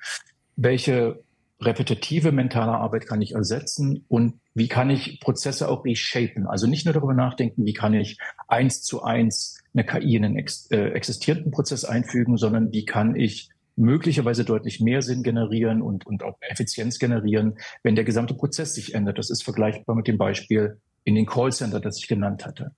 [0.56, 1.22] welche
[1.60, 6.46] repetitive mentale Arbeit kann ich ersetzen und wie kann ich Prozesse auch reshapen?
[6.46, 8.18] Also nicht nur darüber nachdenken, wie kann ich
[8.48, 13.50] eins zu eins eine KI in einen äh, existierenden Prozess einfügen, sondern wie kann ich
[13.76, 18.94] möglicherweise deutlich mehr Sinn generieren und, und auch Effizienz generieren, wenn der gesamte Prozess sich
[18.94, 19.18] ändert.
[19.18, 22.72] Das ist vergleichbar mit dem Beispiel in den Callcenter, das ich genannt hatte.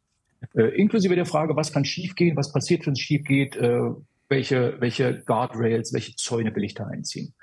[0.55, 3.91] Äh, inklusive der Frage, was kann schiefgehen, was passiert, wenn es schief geht, äh,
[4.29, 7.35] welche, welche Guardrails, welche Zäune will ich da einziehen.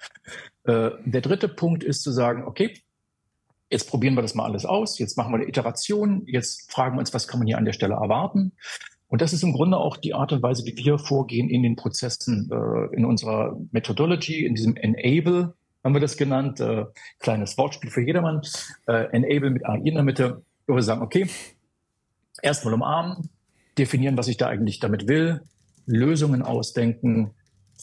[0.64, 2.74] Äh, der dritte Punkt ist zu sagen, okay,
[3.70, 7.00] jetzt probieren wir das mal alles aus, jetzt machen wir eine Iteration, jetzt fragen wir
[7.00, 8.54] uns, was kann man hier an der Stelle erwarten.
[9.08, 11.76] Und das ist im Grunde auch die Art und Weise, wie wir vorgehen in den
[11.76, 16.86] Prozessen, äh, in unserer Methodology, in diesem Enable, haben wir das genannt, äh,
[17.20, 18.42] kleines Wortspiel für jedermann,
[18.88, 21.28] äh, Enable mit AI in der Mitte, wo wir sagen, okay,
[22.42, 23.30] erstmal umarmen,
[23.78, 25.42] definieren, was ich da eigentlich damit will,
[25.86, 27.32] Lösungen ausdenken,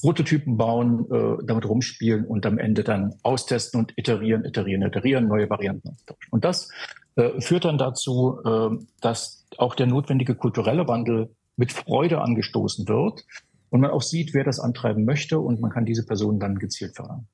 [0.01, 5.49] Prototypen bauen, äh, damit rumspielen und am Ende dann austesten und iterieren, iterieren, iterieren, neue
[5.49, 6.29] Varianten austauschen.
[6.31, 6.69] Und das
[7.17, 13.25] äh, führt dann dazu, äh, dass auch der notwendige kulturelle Wandel mit Freude angestoßen wird
[13.71, 16.95] und man auch sieht, wer das antreiben möchte und man kann diese Personen dann gezielt
[16.95, 17.27] fördern.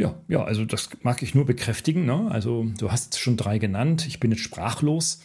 [0.00, 2.06] Ja, ja, also das mag ich nur bekräftigen.
[2.06, 2.30] Ne?
[2.30, 4.06] Also du hast schon drei genannt.
[4.06, 5.20] Ich bin jetzt sprachlos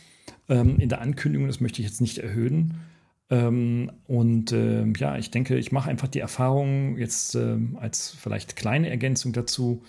[0.50, 2.82] ähm, in der Ankündigung, das möchte ich jetzt nicht erhöhen.
[3.30, 8.58] Ähm, und äh, ja, ich denke, ich mache einfach die Erfahrung jetzt äh, als vielleicht
[8.58, 9.84] kleine Ergänzung dazu,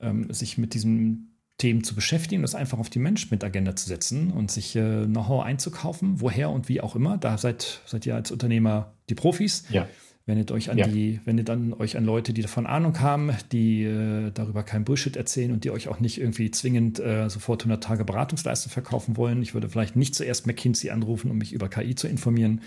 [0.00, 4.52] ähm, sich mit diesen Themen zu beschäftigen, das einfach auf die Management-Agenda zu setzen und
[4.52, 7.18] sich äh, Know-how einzukaufen, woher und wie auch immer.
[7.18, 9.64] Da seid, seid ihr als Unternehmer die Profis.
[9.70, 9.88] Ja.
[10.26, 10.86] Wendet euch an ja.
[10.86, 15.16] die, wendet an euch an Leute, die davon Ahnung haben, die äh, darüber kein Bullshit
[15.16, 19.42] erzählen und die euch auch nicht irgendwie zwingend äh, sofort 100 Tage Beratungsleistung verkaufen wollen.
[19.42, 22.62] Ich würde vielleicht nicht zuerst McKinsey anrufen, um mich über KI zu informieren.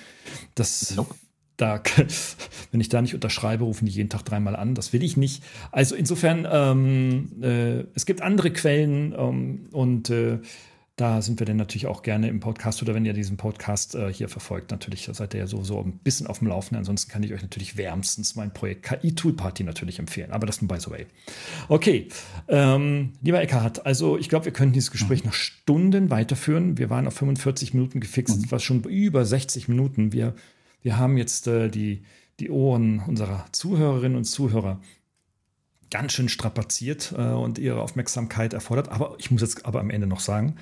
[0.53, 1.15] Das nope.
[1.57, 1.81] Da,
[2.71, 4.75] wenn ich da nicht unterschreibe, rufen die jeden Tag dreimal an.
[4.75, 5.43] Das will ich nicht.
[5.71, 10.37] Also insofern, ähm, äh, es gibt andere Quellen ähm, und äh,
[10.97, 14.11] da sind wir dann natürlich auch gerne im Podcast oder wenn ihr diesen Podcast äh,
[14.11, 16.79] hier verfolgt, natürlich seid ihr ja sowieso ein bisschen auf dem Laufenden.
[16.79, 20.31] Ansonsten kann ich euch natürlich wärmstens mein Projekt KI Tool Party natürlich empfehlen.
[20.31, 21.05] Aber das nur by the way.
[21.69, 22.07] Okay,
[22.47, 25.27] ähm, lieber Eckhard, also ich glaube, wir könnten dieses Gespräch mhm.
[25.27, 26.79] noch Stunden weiterführen.
[26.79, 28.51] Wir waren auf 45 Minuten gefixt, mhm.
[28.51, 30.13] was schon über 60 Minuten.
[30.13, 30.33] Wir,
[30.81, 32.01] wir haben jetzt äh, die,
[32.39, 34.81] die Ohren unserer Zuhörerinnen und Zuhörer
[35.91, 38.89] ganz schön strapaziert äh, und ihre Aufmerksamkeit erfordert.
[38.89, 40.55] Aber ich muss jetzt aber am Ende noch sagen,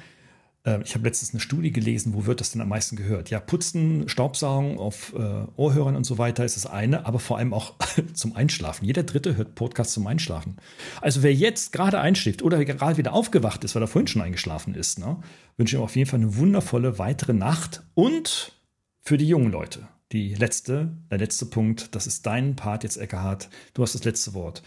[0.65, 3.29] ähm, ich habe letztens eine Studie gelesen, wo wird das denn am meisten gehört?
[3.29, 7.53] Ja, Putzen, Staubsaugen auf äh, Ohrhörern und so weiter ist das eine, aber vor allem
[7.53, 7.75] auch
[8.13, 8.85] zum Einschlafen.
[8.85, 10.57] Jeder Dritte hört Podcast zum Einschlafen.
[11.01, 14.75] Also wer jetzt gerade einschläft oder gerade wieder aufgewacht ist, weil er vorhin schon eingeschlafen
[14.75, 15.17] ist, ne,
[15.57, 18.53] wünsche ihm auf jeden Fall eine wundervolle weitere Nacht und
[19.01, 19.87] für die jungen Leute.
[20.11, 23.49] Die letzte, der letzte Punkt, das ist dein Part jetzt, Eckhard.
[23.73, 24.61] Du hast das letzte Wort.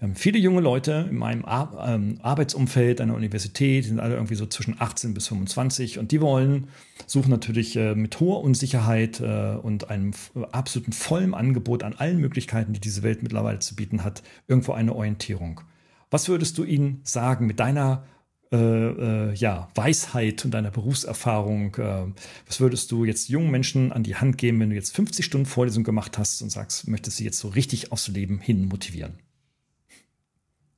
[0.00, 4.46] Haben viele junge Leute in meinem Ar ähm, Arbeitsumfeld der Universität, sind alle irgendwie so
[4.46, 6.68] zwischen 18 bis 25 und die wollen,
[7.06, 10.12] suchen natürlich äh, mit hoher Unsicherheit äh, und einem
[10.52, 14.94] absoluten vollen Angebot an allen Möglichkeiten, die diese Welt mittlerweile zu bieten hat, irgendwo eine
[14.94, 15.62] Orientierung.
[16.10, 18.04] Was würdest du ihnen sagen mit deiner
[18.52, 22.06] äh, äh, ja, Weisheit und deiner Berufserfahrung, äh,
[22.46, 25.46] was würdest du jetzt jungen Menschen an die Hand geben, wenn du jetzt 50 Stunden
[25.46, 29.18] Vorlesung gemacht hast und sagst, möchtest sie jetzt so richtig aufs Leben hin motivieren?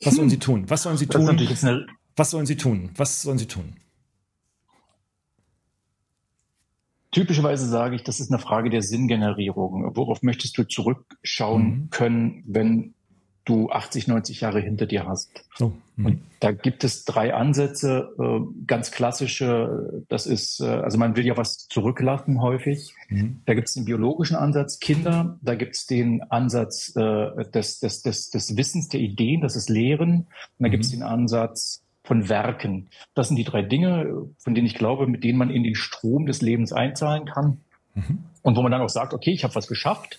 [0.03, 0.65] Was sollen sie tun?
[0.69, 1.27] Was sollen sie tun?
[2.17, 2.91] Was sollen sie tun?
[2.97, 3.77] Was sollen sie tun?
[7.11, 9.97] Typischerweise sage ich, das ist eine Frage der Sinngenerierung.
[9.97, 11.91] Worauf möchtest du zurückschauen mhm.
[11.91, 12.95] können, wenn
[13.49, 15.31] du 80, 90 Jahre hinter dir hast.
[15.59, 16.07] Oh, hm.
[16.07, 21.27] und da gibt es drei Ansätze, äh, ganz klassische, das ist, äh, also man will
[21.27, 22.95] ja was zurücklassen häufig.
[23.09, 23.41] Mhm.
[23.47, 28.03] Da gibt es den biologischen Ansatz Kinder, da gibt es den Ansatz äh, des, des,
[28.03, 30.29] des, des Wissens, der Ideen, das ist Lehren, und
[30.59, 30.73] da mhm.
[30.73, 32.89] gibt es den Ansatz von Werken.
[33.15, 36.27] Das sind die drei Dinge, von denen ich glaube, mit denen man in den Strom
[36.27, 37.61] des Lebens einzahlen kann.
[37.95, 38.25] Mhm.
[38.43, 40.19] Und wo man dann auch sagt, okay, ich habe was geschafft,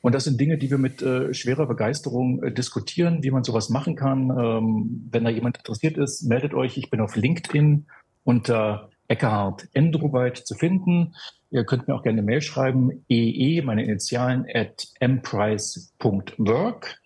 [0.00, 3.70] und das sind Dinge, die wir mit äh, schwerer Begeisterung äh, diskutieren, wie man sowas
[3.70, 4.30] machen kann.
[4.30, 6.76] Ähm, wenn da jemand interessiert ist, meldet euch.
[6.76, 7.86] Ich bin auf LinkedIn
[8.24, 11.14] unter Eckhard Endroweit zu finden.
[11.50, 16.98] Ihr könnt mir auch gerne eine Mail schreiben, ee, meine Initialen, at mprice.work.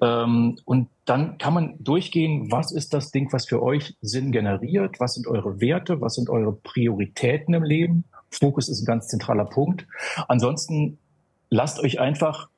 [0.00, 4.98] Ähm, und dann kann man durchgehen, was ist das Ding, was für euch Sinn generiert?
[4.98, 6.00] Was sind eure Werte?
[6.00, 8.04] Was sind eure Prioritäten im Leben?
[8.30, 9.86] Fokus ist ein ganz zentraler Punkt.
[10.28, 10.98] Ansonsten
[11.52, 12.48] lasst euch einfach,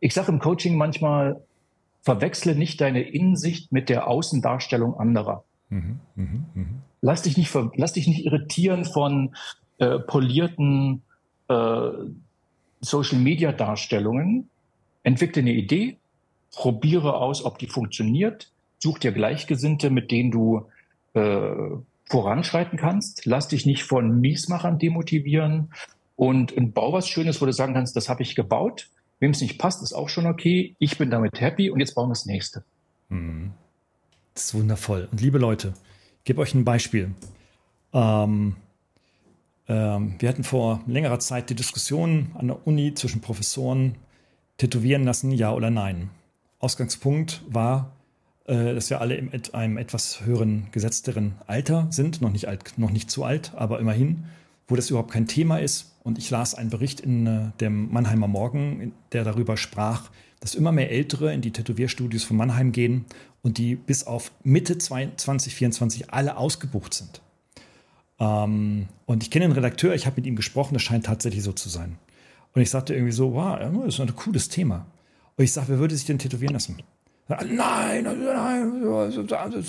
[0.00, 1.40] ich sage im Coaching manchmal,
[2.02, 5.44] verwechsle nicht deine Innensicht mit der Außendarstellung anderer.
[5.68, 6.66] Mhm, mh, mh.
[7.00, 9.36] Lass dich nicht, lass dich nicht irritieren von
[9.78, 11.02] äh, polierten
[11.48, 11.90] äh,
[12.80, 14.50] Social Media Darstellungen.
[15.04, 15.98] Entwickle eine Idee,
[16.50, 20.66] probiere aus, ob die funktioniert, such dir Gleichgesinnte, mit denen du
[21.14, 21.52] äh,
[22.06, 23.26] voranschreiten kannst.
[23.26, 25.70] Lass dich nicht von Miesmachern demotivieren
[26.20, 28.90] und, und bau was Schönes, wo du sagen kannst, das habe ich gebaut.
[29.20, 30.76] Wem es nicht passt, ist auch schon okay.
[30.78, 32.62] Ich bin damit happy und jetzt bauen wir das nächste.
[33.08, 33.52] Mhm.
[34.34, 35.08] Das ist wundervoll.
[35.10, 35.72] Und liebe Leute,
[36.18, 37.14] ich gebe euch ein Beispiel.
[37.94, 38.56] Ähm,
[39.66, 43.94] ähm, wir hatten vor längerer Zeit die Diskussion an der Uni zwischen Professoren,
[44.58, 46.10] tätowieren lassen, ja oder nein.
[46.58, 47.92] Ausgangspunkt war,
[48.44, 52.90] äh, dass wir alle in einem etwas höheren, gesetzteren Alter sind, noch nicht, alt, noch
[52.90, 54.24] nicht zu alt, aber immerhin,
[54.68, 58.28] wo das überhaupt kein Thema ist und ich las einen Bericht in äh, dem Mannheimer
[58.28, 63.04] Morgen, der darüber sprach, dass immer mehr Ältere in die Tätowierstudios von Mannheim gehen
[63.42, 67.20] und die bis auf Mitte 2024 alle ausgebucht sind.
[68.18, 71.52] Ähm, und ich kenne den Redakteur, ich habe mit ihm gesprochen, das scheint tatsächlich so
[71.52, 71.98] zu sein.
[72.54, 74.86] Und ich sagte irgendwie so, wow, das ist ein cooles Thema.
[75.36, 76.78] Und ich sage, wer würde sich denn tätowieren lassen?
[77.30, 78.82] Nein, nein,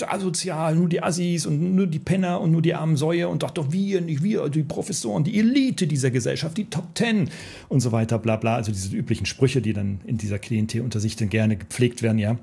[0.07, 3.51] asozial, nur die Assis und nur die Penner und nur die armen Säue und doch
[3.51, 7.29] doch wir, nicht wir, die Professoren, die Elite dieser Gesellschaft, die Top Ten
[7.69, 8.55] und so weiter, bla bla.
[8.55, 12.17] Also diese üblichen Sprüche, die dann in dieser Klientel unter sich dann gerne gepflegt werden,
[12.17, 12.37] ja.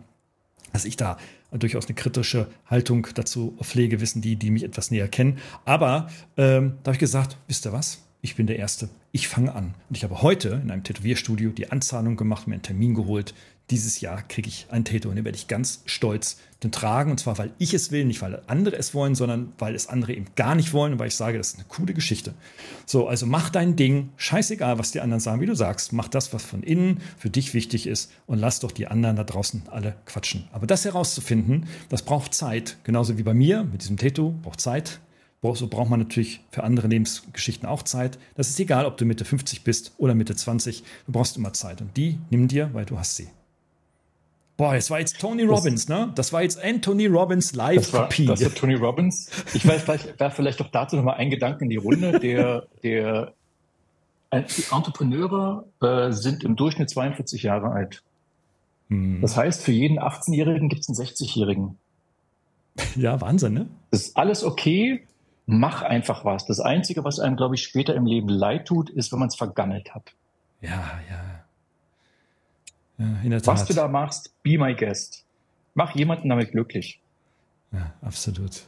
[0.72, 1.18] Dass ich da
[1.50, 5.38] durchaus eine kritische Haltung dazu pflege, wissen die, die mich etwas näher kennen.
[5.64, 8.04] Aber ähm, da habe ich gesagt, wisst ihr was?
[8.20, 8.88] Ich bin der Erste.
[9.10, 9.74] Ich fange an.
[9.88, 13.34] Und ich habe heute in einem Tätowierstudio die Anzahlung gemacht, mir einen Termin geholt
[13.70, 17.10] dieses Jahr kriege ich ein Tattoo und den werde ich ganz stolz den tragen.
[17.10, 20.14] Und zwar, weil ich es will, nicht weil andere es wollen, sondern weil es andere
[20.14, 22.34] eben gar nicht wollen und weil ich sage, das ist eine coole Geschichte.
[22.86, 25.92] So, also mach dein Ding, scheißegal, was die anderen sagen, wie du sagst.
[25.92, 29.24] Mach das, was von innen für dich wichtig ist und lass doch die anderen da
[29.24, 30.48] draußen alle quatschen.
[30.52, 32.78] Aber das herauszufinden, das braucht Zeit.
[32.84, 35.00] Genauso wie bei mir mit diesem Tattoo, braucht Zeit.
[35.40, 38.18] So braucht man natürlich für andere Lebensgeschichten auch Zeit.
[38.34, 40.82] Das ist egal, ob du Mitte 50 bist oder Mitte 20.
[41.06, 41.80] Du brauchst immer Zeit.
[41.80, 43.28] Und die nimm dir, weil du hast sie.
[44.58, 46.12] Boah, das war jetzt Tony Robbins, das, ne?
[46.16, 48.26] Das war jetzt Anthony Robbins Live-Kopie.
[48.26, 49.30] Das, das war Tony Robbins.
[49.54, 52.18] Ich weiß, vielleicht, werfe vielleicht doch dazu nochmal einen Gedanken in die Runde.
[52.18, 53.34] Der, der,
[54.32, 58.02] die Entrepreneure äh, sind im Durchschnitt 42 Jahre alt.
[58.88, 59.20] Hm.
[59.20, 61.78] Das heißt, für jeden 18-Jährigen gibt es einen 60-Jährigen.
[62.96, 63.68] Ja, Wahnsinn, ne?
[63.92, 65.06] Das ist alles okay.
[65.46, 66.46] Mach einfach was.
[66.46, 69.36] Das Einzige, was einem, glaube ich, später im Leben leid tut, ist, wenn man es
[69.36, 70.14] vergammelt hat.
[70.60, 71.44] Ja, ja.
[72.98, 73.46] Ja.
[73.46, 75.24] Was du da machst, be my guest.
[75.74, 77.00] Mach jemanden damit glücklich.
[77.72, 78.62] Ja, absolut.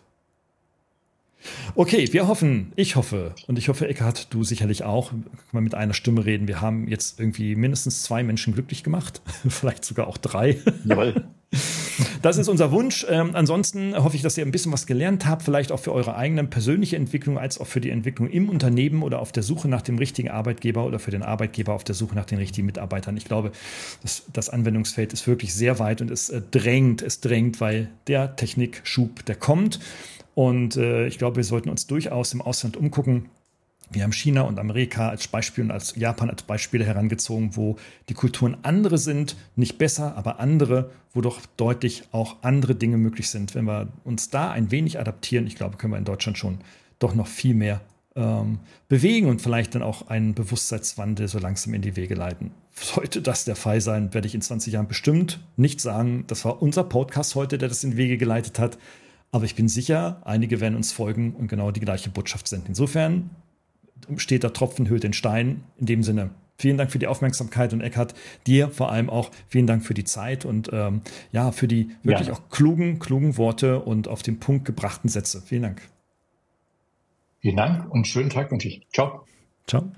[1.74, 5.74] Okay, wir hoffen, ich hoffe, und ich hoffe, Eckhard, du sicherlich auch, kann man mit
[5.74, 6.48] einer Stimme reden.
[6.48, 10.58] Wir haben jetzt irgendwie mindestens zwei Menschen glücklich gemacht, vielleicht sogar auch drei.
[10.84, 11.24] Jawohl.
[12.22, 13.06] das ist unser Wunsch.
[13.08, 16.16] Ähm, ansonsten hoffe ich, dass ihr ein bisschen was gelernt habt, vielleicht auch für eure
[16.16, 19.82] eigene persönliche Entwicklung, als auch für die Entwicklung im Unternehmen oder auf der Suche nach
[19.82, 23.16] dem richtigen Arbeitgeber oder für den Arbeitgeber auf der Suche nach den richtigen Mitarbeitern.
[23.16, 23.52] Ich glaube,
[24.02, 28.36] das, das Anwendungsfeld ist wirklich sehr weit und es äh, drängt, es drängt, weil der
[28.36, 29.80] Technikschub, der kommt.
[30.34, 33.26] Und äh, ich glaube, wir sollten uns durchaus im Ausland umgucken
[33.90, 37.76] wir haben China und Amerika als Beispiel und als Japan als Beispiele herangezogen, wo
[38.08, 43.28] die Kulturen andere sind, nicht besser, aber andere, wo doch deutlich auch andere Dinge möglich
[43.28, 43.54] sind.
[43.54, 46.58] Wenn wir uns da ein wenig adaptieren, ich glaube, können wir in Deutschland schon
[46.98, 47.80] doch noch viel mehr
[48.14, 52.52] ähm, bewegen und vielleicht dann auch einen Bewusstseinswandel so langsam in die Wege leiten.
[52.72, 56.62] Sollte das der Fall sein, werde ich in 20 Jahren bestimmt nicht sagen, das war
[56.62, 58.78] unser Podcast heute, der das in die Wege geleitet hat.
[59.32, 62.68] Aber ich bin sicher, einige werden uns folgen und genau die gleiche Botschaft senden.
[62.68, 63.30] Insofern
[64.16, 65.64] steht der Tropfen hüllt den Stein.
[65.78, 68.14] In dem Sinne, vielen Dank für die Aufmerksamkeit und Eckhard,
[68.46, 71.02] dir vor allem auch vielen Dank für die Zeit und ähm,
[71.32, 72.34] ja, für die wirklich ja.
[72.34, 75.42] auch klugen, klugen Worte und auf den Punkt gebrachten Sätze.
[75.44, 75.82] Vielen Dank.
[77.40, 78.86] Vielen Dank und schönen Tag wünsche ich.
[78.92, 79.24] Ciao.
[79.66, 79.90] Ciao.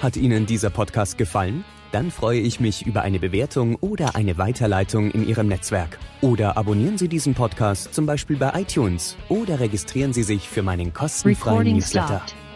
[0.00, 1.64] Hat Ihnen dieser Podcast gefallen?
[1.90, 5.98] Dann freue ich mich über eine Bewertung oder eine Weiterleitung in Ihrem Netzwerk.
[6.20, 10.92] Oder abonnieren Sie diesen Podcast zum Beispiel bei iTunes oder registrieren Sie sich für meinen
[10.92, 12.22] kostenfreien Recording Newsletter.
[12.26, 12.47] Stopped.